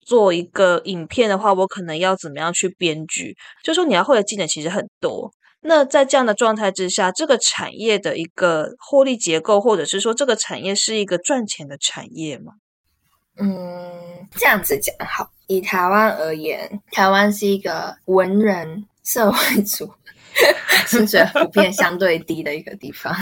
[0.00, 3.36] 做一个影片的话，我可能要怎么样去编剧？
[3.62, 5.30] 就说你要会的技能其实很多。
[5.60, 12.52] 那在这样的状态之下，这个产业的一个获利结构，或者是说这个产业是一个赚钱的产业吗？
[13.40, 15.30] 嗯，这样子讲好。
[15.48, 19.92] 以台湾而言，台湾是一个文人社会主
[20.86, 23.14] 薪水 普遍相对低的一个地方。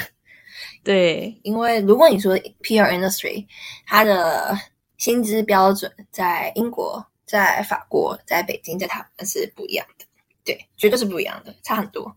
[0.82, 3.46] 对，因为如果你说 PR industry，
[3.86, 4.56] 它的
[4.96, 10.04] 薪资标准在英国、在法国、在北京、在台湾是不一样的。
[10.44, 12.14] 对，绝对是不一样的，差很多。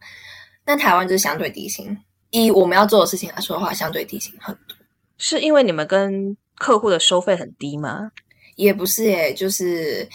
[0.64, 1.98] 但台湾就是相对低薪，
[2.30, 4.78] 以我们要做的事情来说的话，相对低薪很多。
[5.18, 8.12] 是因为你们跟客户的收费很低吗？
[8.56, 10.08] 也不是耶，就是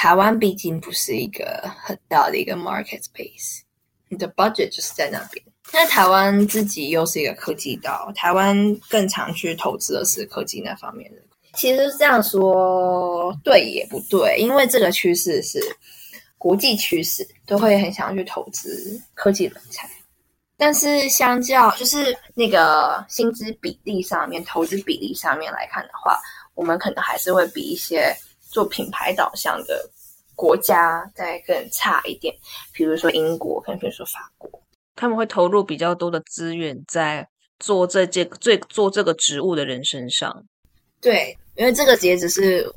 [0.00, 3.60] 台湾毕竟不是一个很大的一个 market space，
[4.08, 5.44] 你的 budget 就是在那边。
[5.74, 11.20] 那台湾自己又是一个科技岛，台湾更常去投资的是科技那方面的。
[11.52, 15.60] 其实这样说对也不对，因为这个趋势是。
[16.38, 19.86] 国际趋势都会很想要去投资科技人才，
[20.56, 26.18] 但是相较就是那个薪资比例上面、投资比例上面来看的话，
[26.54, 28.16] 我们可能还是会比一些
[28.50, 29.88] 做品牌导向的
[30.34, 32.34] 国家再更差一点。
[32.72, 34.50] 比如说英国，可能比如说法国，
[34.94, 37.28] 他们会投入比较多的资源在
[37.58, 40.44] 做这件最做这个职务的人身上。
[41.00, 42.70] 对，因为这个也只是。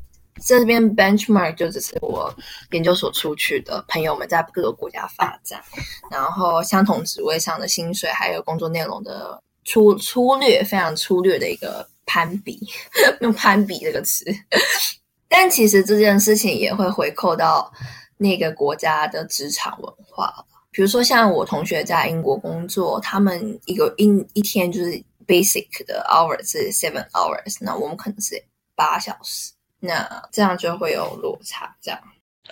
[0.44, 2.34] 这边 benchmark 就只是我
[2.72, 5.62] 研究所出去的朋友们在各个国家发展，
[6.10, 12.58] 然后相同职位上的薪水还有工作内容的粗粗略非常粗略的一个攀比，
[13.22, 14.24] 用攀比这个词。
[15.36, 17.68] 但其实这件事情也会回扣到
[18.16, 20.32] 那个国家的职场文化，
[20.70, 24.92] 比如说像我同学在英国工作，他们一个一一天就是
[25.26, 28.40] basic 的 hours 是 seven hours，那我们可能是
[28.76, 29.50] 八小时。
[29.80, 32.00] 那这样就会有落差，这样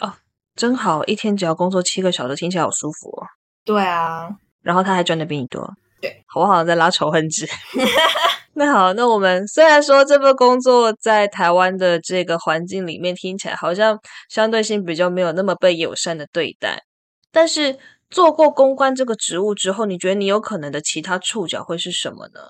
[0.00, 0.12] 哦，
[0.56, 3.22] 真好，一天只要工作七个小时，听起来好舒服哦。
[3.64, 4.28] 对啊，
[4.60, 7.48] 然后他还赚的比你多，对，我好像在拉仇恨值。
[8.54, 13.98] 那好，那我们虽然说这份工作在台湾的这个环境里面听起来好像
[14.28, 16.82] 相对性比较没有那么被友善的对待，
[17.30, 17.78] 但是
[18.10, 22.40] 做过公关这个职务之后，你觉得你有可能的其他触角会是什么呢？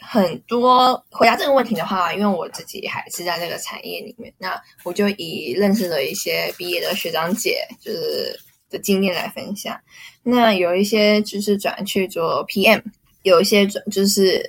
[0.00, 8.38] 很多回答这个问题的话，因为我自己还是在这个产业里面，那我就以认识了一些毕业的学长姐，就是
[8.70, 9.78] 的经验来分享。
[10.22, 12.82] 那有一些就是转去做 PM，
[13.22, 14.42] 有一些转就是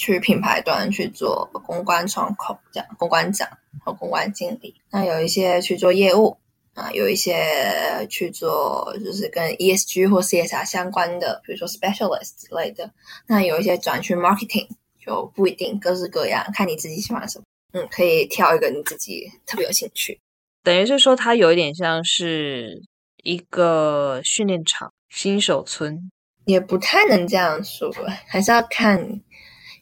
[0.00, 3.46] 去品牌端去做公关窗口，这样公关长
[3.84, 4.74] 和公关经理。
[4.90, 6.34] 那有一些去做业务
[6.72, 12.90] 啊，有一些去做就是跟 ESG 或 CSR 相关的，比如说 specialist 之类的。
[13.26, 14.66] 那有一些转去 marketing。
[15.02, 17.44] 就不一定，各式各样，看你自己喜欢什么。
[17.72, 20.20] 嗯，可以挑一个你自己特别有兴趣。
[20.62, 22.82] 等于是说，它有一点像是
[23.24, 26.10] 一个训练场、新手村，
[26.44, 27.90] 也不太能这样说，
[28.28, 29.20] 还是要看，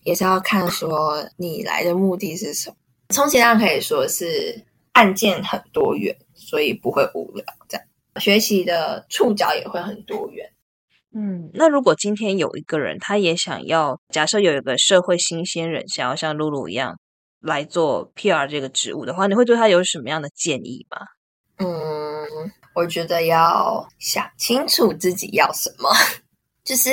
[0.08, 2.76] 也是要看说你来的目的是什么。
[3.10, 7.44] 充其量可以说是案件很多元，所以不会无聊。
[7.68, 7.86] 这样
[8.18, 10.50] 学习的触角也会很多元。
[11.14, 16.98] 嗯，那如果今天有一个人，他也想要，假设有一个社会新鲜人想要像露露一样
[17.40, 21.06] 来做 PR 这个职务的话，你会对他有什么样的建议吗？
[21.58, 25.90] 嗯，我觉得要想清楚自己要什么。
[26.64, 26.90] 就是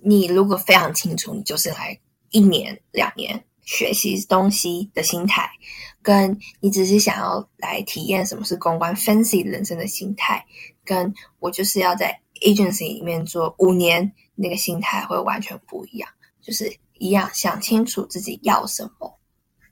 [0.00, 1.98] 你如果非常清楚，你就是来
[2.34, 5.48] 一年两年学习东西的心态，
[6.02, 10.44] 跟你只是想要来体验什么是公关分析人生的心态，
[10.84, 12.20] 跟我就是要在。
[12.40, 16.10] agency 里面做五年，那个心态会完全不一样。
[16.42, 19.18] 就是一样，想清楚自己要什么，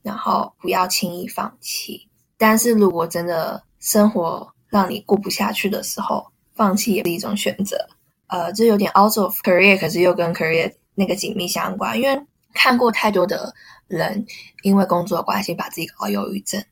[0.00, 2.08] 然后不要轻易放弃。
[2.38, 7.76] 但是如果真的生活让你过不下去的时候，放弃也是一种选择。
[8.28, 12.00] 呃，这有点 out of career，可是又跟 career 那个紧密相关。
[12.00, 13.54] 因为看过太多的
[13.88, 14.26] 人
[14.62, 16.62] 因为工作关系把自己搞忧郁症。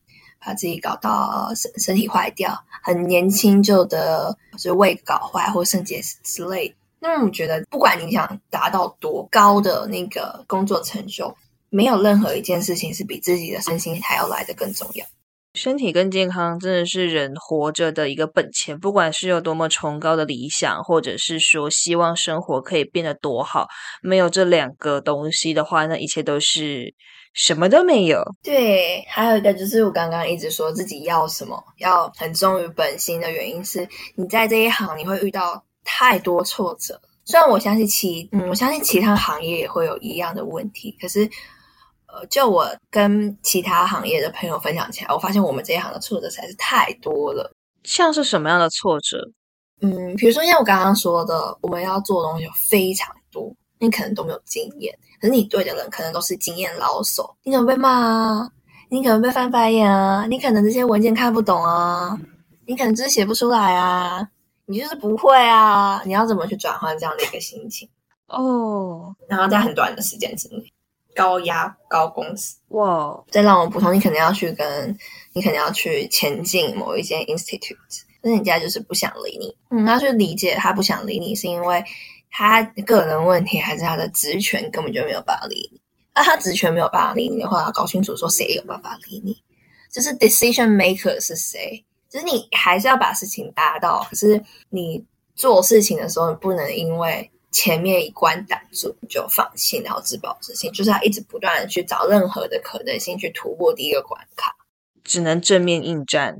[0.43, 6.74] 把自己搞到身身体坏掉，很年轻就得是胃搞坏或肾结石之类。
[6.99, 11.37] 那我觉得，不管你想达到多高的那个工作成就，
[11.68, 15.05] 没有任何一件事情是比自己的身心还要来的更重要。
[15.55, 23.66] 身体跟健康真的是人活着的一个本钱，不管是有多么崇高的理想，或者是说希望生活可以变得多好，
[24.03, 26.94] 没有这两个东西的话，那一切都是。
[27.32, 28.20] 什么都没有。
[28.42, 37.01] 对，还有一个就是我刚刚一直说自己要什么，要很忠于本心的原因是，你在这一行你会遇到太多挫折。
[37.24, 41.20] 虽然我相信其，嗯，我相信其他行业也会有一样的问题，可是，
[42.12, 47.50] 呃，呃，就我跟其他行业的朋友分享起来，我发现我们这一行的挫折实在是太多了。
[47.84, 49.18] 像是什么样的挫折？
[49.80, 58.50] 嗯，比如说像我刚刚说的，我们要做的东西有非常多，你可能都没有经验，可是你对的人可能都是经验老手，你可能被骂啊，
[58.90, 62.18] 你可能被翻白眼啊，你可能这些文件看不懂啊，
[62.66, 64.28] 你可能就是写不出来啊，
[64.66, 67.88] 你就是不会啊，你要怎么去转换这样的一个心情？
[68.26, 70.62] 哦，然后在很短的时间之内，
[71.21, 74.97] 高压高工时，哇，再让我补充，你可能要去跟
[75.35, 77.77] 你可能要去前进某一间 institute，
[78.23, 81.85] 但是人家就是不想理你，嗯，要去理解他不想理你，是因为
[82.31, 85.79] 他个人问题，还是他的职权根本就没有办法理你？
[86.14, 89.37] 那他职权没有办法理你的话，要搞清楚说谁有办法理你，
[89.93, 95.05] 就是 decision maker 是谁，就是你还是要把事情达到，可是你
[95.35, 97.31] 做事情的时候，你不能因为。
[97.51, 104.55] 前面一关挡住就放弃，然后自暴自弃，就是要一直不断的去找任何的可能性去突破第一个关卡，
[105.03, 106.38] 只能正面应战。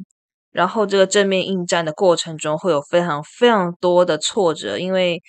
[0.53, 5.23] 然后这个正面应战的过程中会有非常非常多的挫折，因为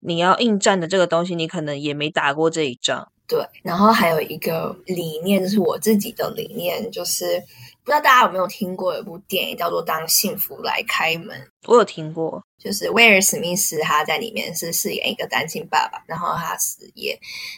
[0.00, 3.10] 你要应战的这个东西，你可能也没打过这一仗。
[3.28, 7.38] 对，然后还有一个理念，就是我自己的理念，就是
[7.84, 12.42] 不知道大家有没有听过有部电影叫做《当幸福来开门》，我有听过。
[12.58, 17.16] 就是威尔史密斯，他在里面是饰演一个单亲爸爸，然后他失业，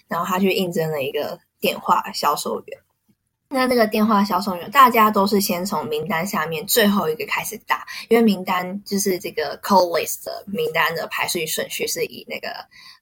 [0.08, 2.78] 然后他去应征了一个电话销售员。
[3.52, 12.48] 那这个电话销售员，大家都是先从名单下面最后一个开始打，因为名单就是这个 call list 的名单的排序顺序是以那个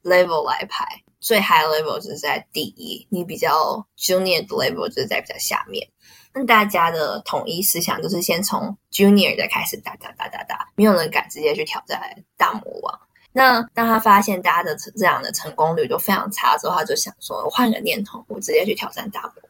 [0.03, 0.87] level 来排，
[1.21, 5.87] 最 high level 就是在第一，你比较 junior 的 level 就是在比较下面。
[6.33, 12.01] 那大家的统一思想就是先从 junior 的开始打打打打打，没有人敢直接去挑战
[12.39, 12.99] 大魔王。
[13.33, 19.48] 那当他发现大家的这样的成功率都非常差之后，他就想说：“我换个念头，我直接去挑战大魔王。”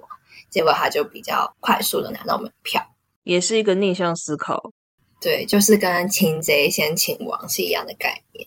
[0.51, 2.83] 结果他就比较快速的拿到门票，
[3.25, 4.73] 也是一个逆向思考。
[5.21, 8.47] 对，就是跟擒贼先擒王是一样的概念。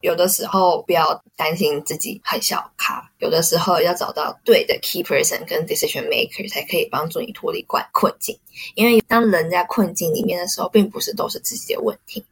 [0.00, 8.34] 有的时候不要担心自己很小咖，有的时候要找到对的 key person 跟 decision maker 才可以帮助你脱离困困境。
[8.74, 12.22] 因为当人在困境里面的时候，并不是都是自己的问题；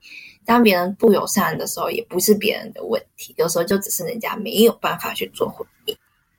[0.47, 3.35] 当别人不友善的时候，也不是别人的问题。
[3.37, 5.97] 有时候就只是人家没有办法去做回应。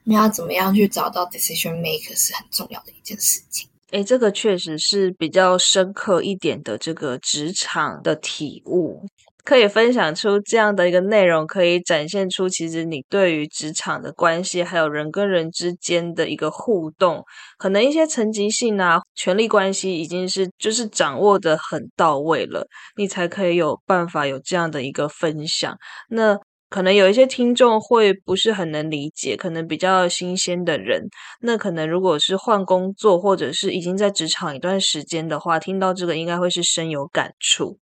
[0.09, 3.69] 你要怎么样去找到 decision maker 是很重要的一件事情。
[3.91, 9.05] 诶，这个确实是比较深刻一点的这个职场的体悟。
[9.45, 17.23] 可以分享出这样的一个内容，可以展现出其实你对于职场的关系，还有人跟人之间的一个互动，
[17.57, 25.75] 可能一些层级性啊、权力关系已经是就是掌握的很到位了，你才可以有办法有这样的一个分享。
[26.09, 26.37] 那
[26.69, 31.03] 可能有一些听众会不是很能理解，可能比较新鲜的人，
[31.41, 37.79] 那可能如果是换工作或者是已经在职场一段时间的话，听到这个应该会是深有感触。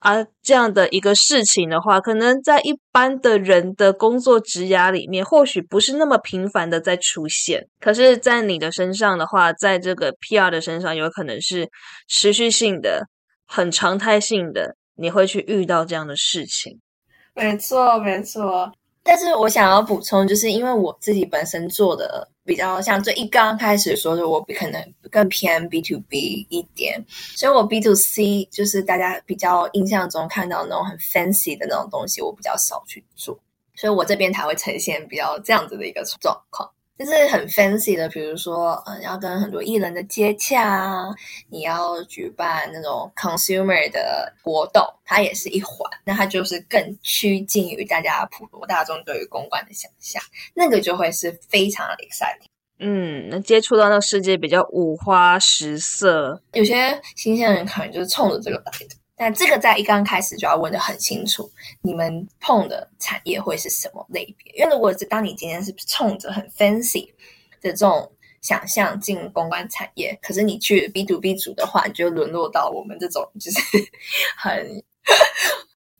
[0.00, 7.66] 而这样的一个事情的话，可能在一般的人的工作职涯里面，或许不是那么频繁的在出现。
[7.80, 11.68] 可是，在你的身上的话，在这个 PR 的身上，有可能是
[12.06, 13.08] 持续性的、
[13.48, 16.78] 很常态性的，你会去遇到这样的事情。
[17.38, 18.70] 没错，没错。
[19.04, 27.02] 但是我想要补充，就是因为我自己本身做的比较像最一刚开始说的，我可能更偏 B to B 一点，
[27.36, 33.38] 所以我 B to C 就是大家比较印象中看到那种很 fancy 的那种东西，我比较少去做，
[33.76, 36.68] 所以我这边才会呈现比较这样子的一个状况。
[36.98, 41.14] 就是很 fancy 的，比如说，嗯，要跟很多艺人的接洽啊，
[41.48, 45.88] 你要举办那种 consumer 的活动，它也是一环。
[46.04, 50.20] 那它就是更趋近于大家普罗大众对于公关的想象，
[50.54, 52.48] 那个就会是非常 exciting。
[52.80, 58.96] 嗯，那接触到那个世界比较五花十色，有些新鲜人可能就是冲着这个来的。
[59.18, 61.50] 但这个在一刚开始就要问的很清楚，
[61.82, 64.52] 你们碰的产业会是什么类别？
[64.56, 67.08] 因为如果是当你今天是冲着很 fancy
[67.60, 68.10] 的这种
[68.40, 73.58] 想象进公关产业，可是你去 B to B 组的话，你就沦落到我们这种就是
[74.38, 74.82] 很，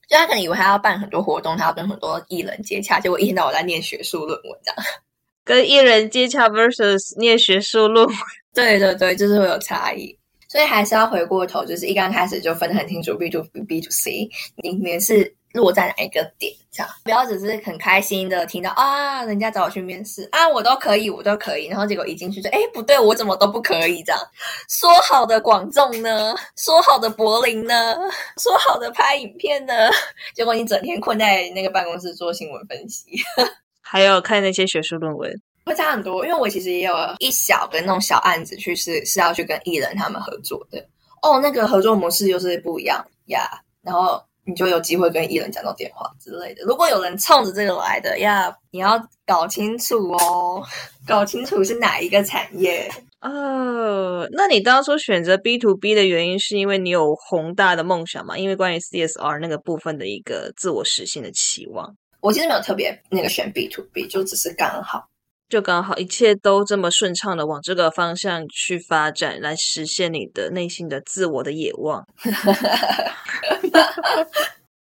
[0.09, 4.77] 就他可能以为他要办很多活动，他要跟很多艺人接洽，结果一天到晚在念学术论文这样，
[5.45, 8.17] 跟艺人接洽 versus 念学术论文，
[8.55, 10.18] 对对对，就是会有差异。
[10.49, 24.21] 所以还是要回过头，就是一刚开始就分得很清楚，B to B、to C，里面是落在哪一个点，这样不要只是很开心的听到啊，人家找我去面试啊，我都可以，我都可以，然后结果一进去就哎不对，我怎么都不可以这样。
[24.69, 26.35] 说好的广众呢？
[26.57, 27.95] 说好的柏林呢？
[28.43, 29.75] 说好的拍影片呢？
[30.35, 33.05] 结果你整天困在那个办公室做新闻分析，
[33.83, 35.31] 还有看那些学术论文。
[35.69, 36.25] 会差很多。
[36.27, 40.85] 因为我其实也有一小个那种小案子，去是是要去跟艺人他们合作的。
[41.23, 43.49] 哦，那个合作模式又是不一样呀。
[43.83, 46.63] 然后你就有机会跟艺人讲到电话之类的。
[46.65, 50.63] 如果有人冲着这个来的呀，你要搞清楚哦，
[51.07, 52.91] 搞清楚是哪一个产业。
[53.21, 58.39] 呃，那你当初选择 B to B 的原因，是因为你有宏大的梦想吗？
[58.39, 61.97] 因为关于 CSR 那个部分的一个自我实现的期望。
[62.21, 65.05] 我其实没有特别那个选 B to B，就只是刚好，
[65.49, 72.05] 就刚好一切都这么顺畅的往这个方向去发展，来实现你的内心的自我的野望。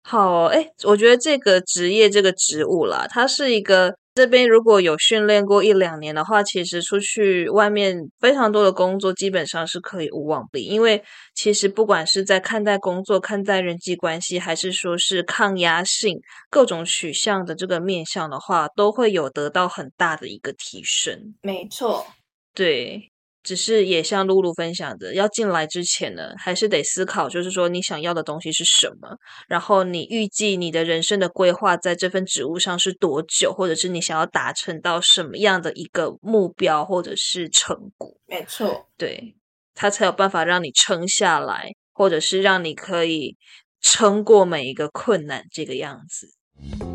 [0.04, 3.96] 好，哎，我觉得这个职业这个职务啦，它是一个。
[4.18, 10.64] 这边如果有训练过一两年的话，其实出去外面非常多的工作基本上是可以无往不利。
[10.64, 11.04] 因为
[11.36, 16.18] 其实不管是在看待工作、看待人际关系，还是说是抗压性
[16.50, 21.36] 各种取向的这个面向的话，都会有得到很大的一个提升。
[21.44, 22.08] 没错，
[22.56, 23.12] 对。
[23.48, 29.08] 只是也像露露分享的，要进来之前呢，还是得思考，就是说你想要的东西是什么，
[29.48, 38.14] 然后你预计你的人生的规划在这份职务上是多久，或者是你想要达成到什么样的一个目标或者是成果。
[38.26, 39.34] 没错，对，
[39.74, 43.38] 他才有办法让你撑下来，或者是让你可以
[43.80, 46.28] 撑过每一个困难这个样子。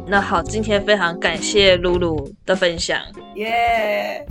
[0.07, 3.00] 那好，今天非常感谢露露的分享，
[3.36, 4.26] 耶。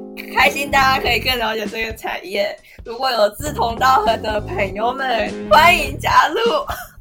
[0.34, 2.56] 开心，大家可以更了解这个产业。
[2.84, 6.40] 如果有志同道合的朋友们，欢迎加入。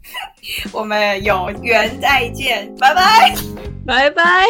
[0.73, 3.33] 我们有缘再见，拜拜，
[3.85, 4.45] 拜拜。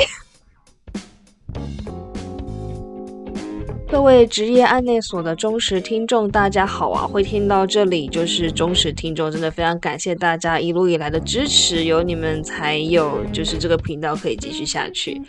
[3.90, 7.06] 各位职业案内所的忠实听众，大家好啊！
[7.06, 15.22] 会听到这里就是忠实听众，真的非常感谢大家一路以来的支持，有你们才有就是这个频道可以继续下去。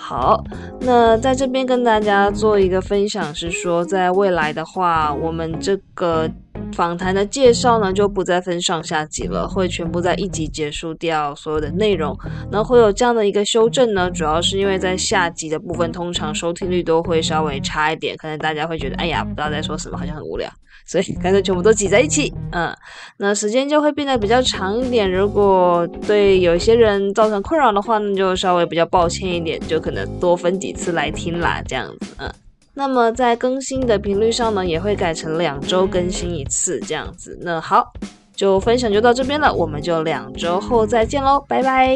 [0.00, 0.42] 好，
[0.80, 6.28] 那在这边跟大家做一个分享，是说在未来的话，我们这个。
[6.72, 12.16] 访谈的介绍呢，就不再分上下集了，会全部在一集结束掉所有的内容。
[12.50, 20.48] 那会有这样的一个修正呢，主要是因为在下集的部分，通常收听率都会稍微差一点，可能大家会觉得，哎呀，不知道在说什么，好像很无聊，
[20.90, 22.34] 所以干脆全部都挤在一起。
[22.50, 22.76] 嗯，
[23.18, 25.08] 那时间就会变得比较长一点。
[25.08, 32.28] 如果对有些人造成困扰的话，那就稍微比较抱歉一点，就可能多分几次来听啦，这样子，嗯。
[32.74, 37.38] 那么在更新的频率上呢，也会改成两周更新一次这样子。
[37.42, 37.92] 那好，
[38.34, 41.94] 就分享就到这边了，我们就两周后再见喽，拜拜。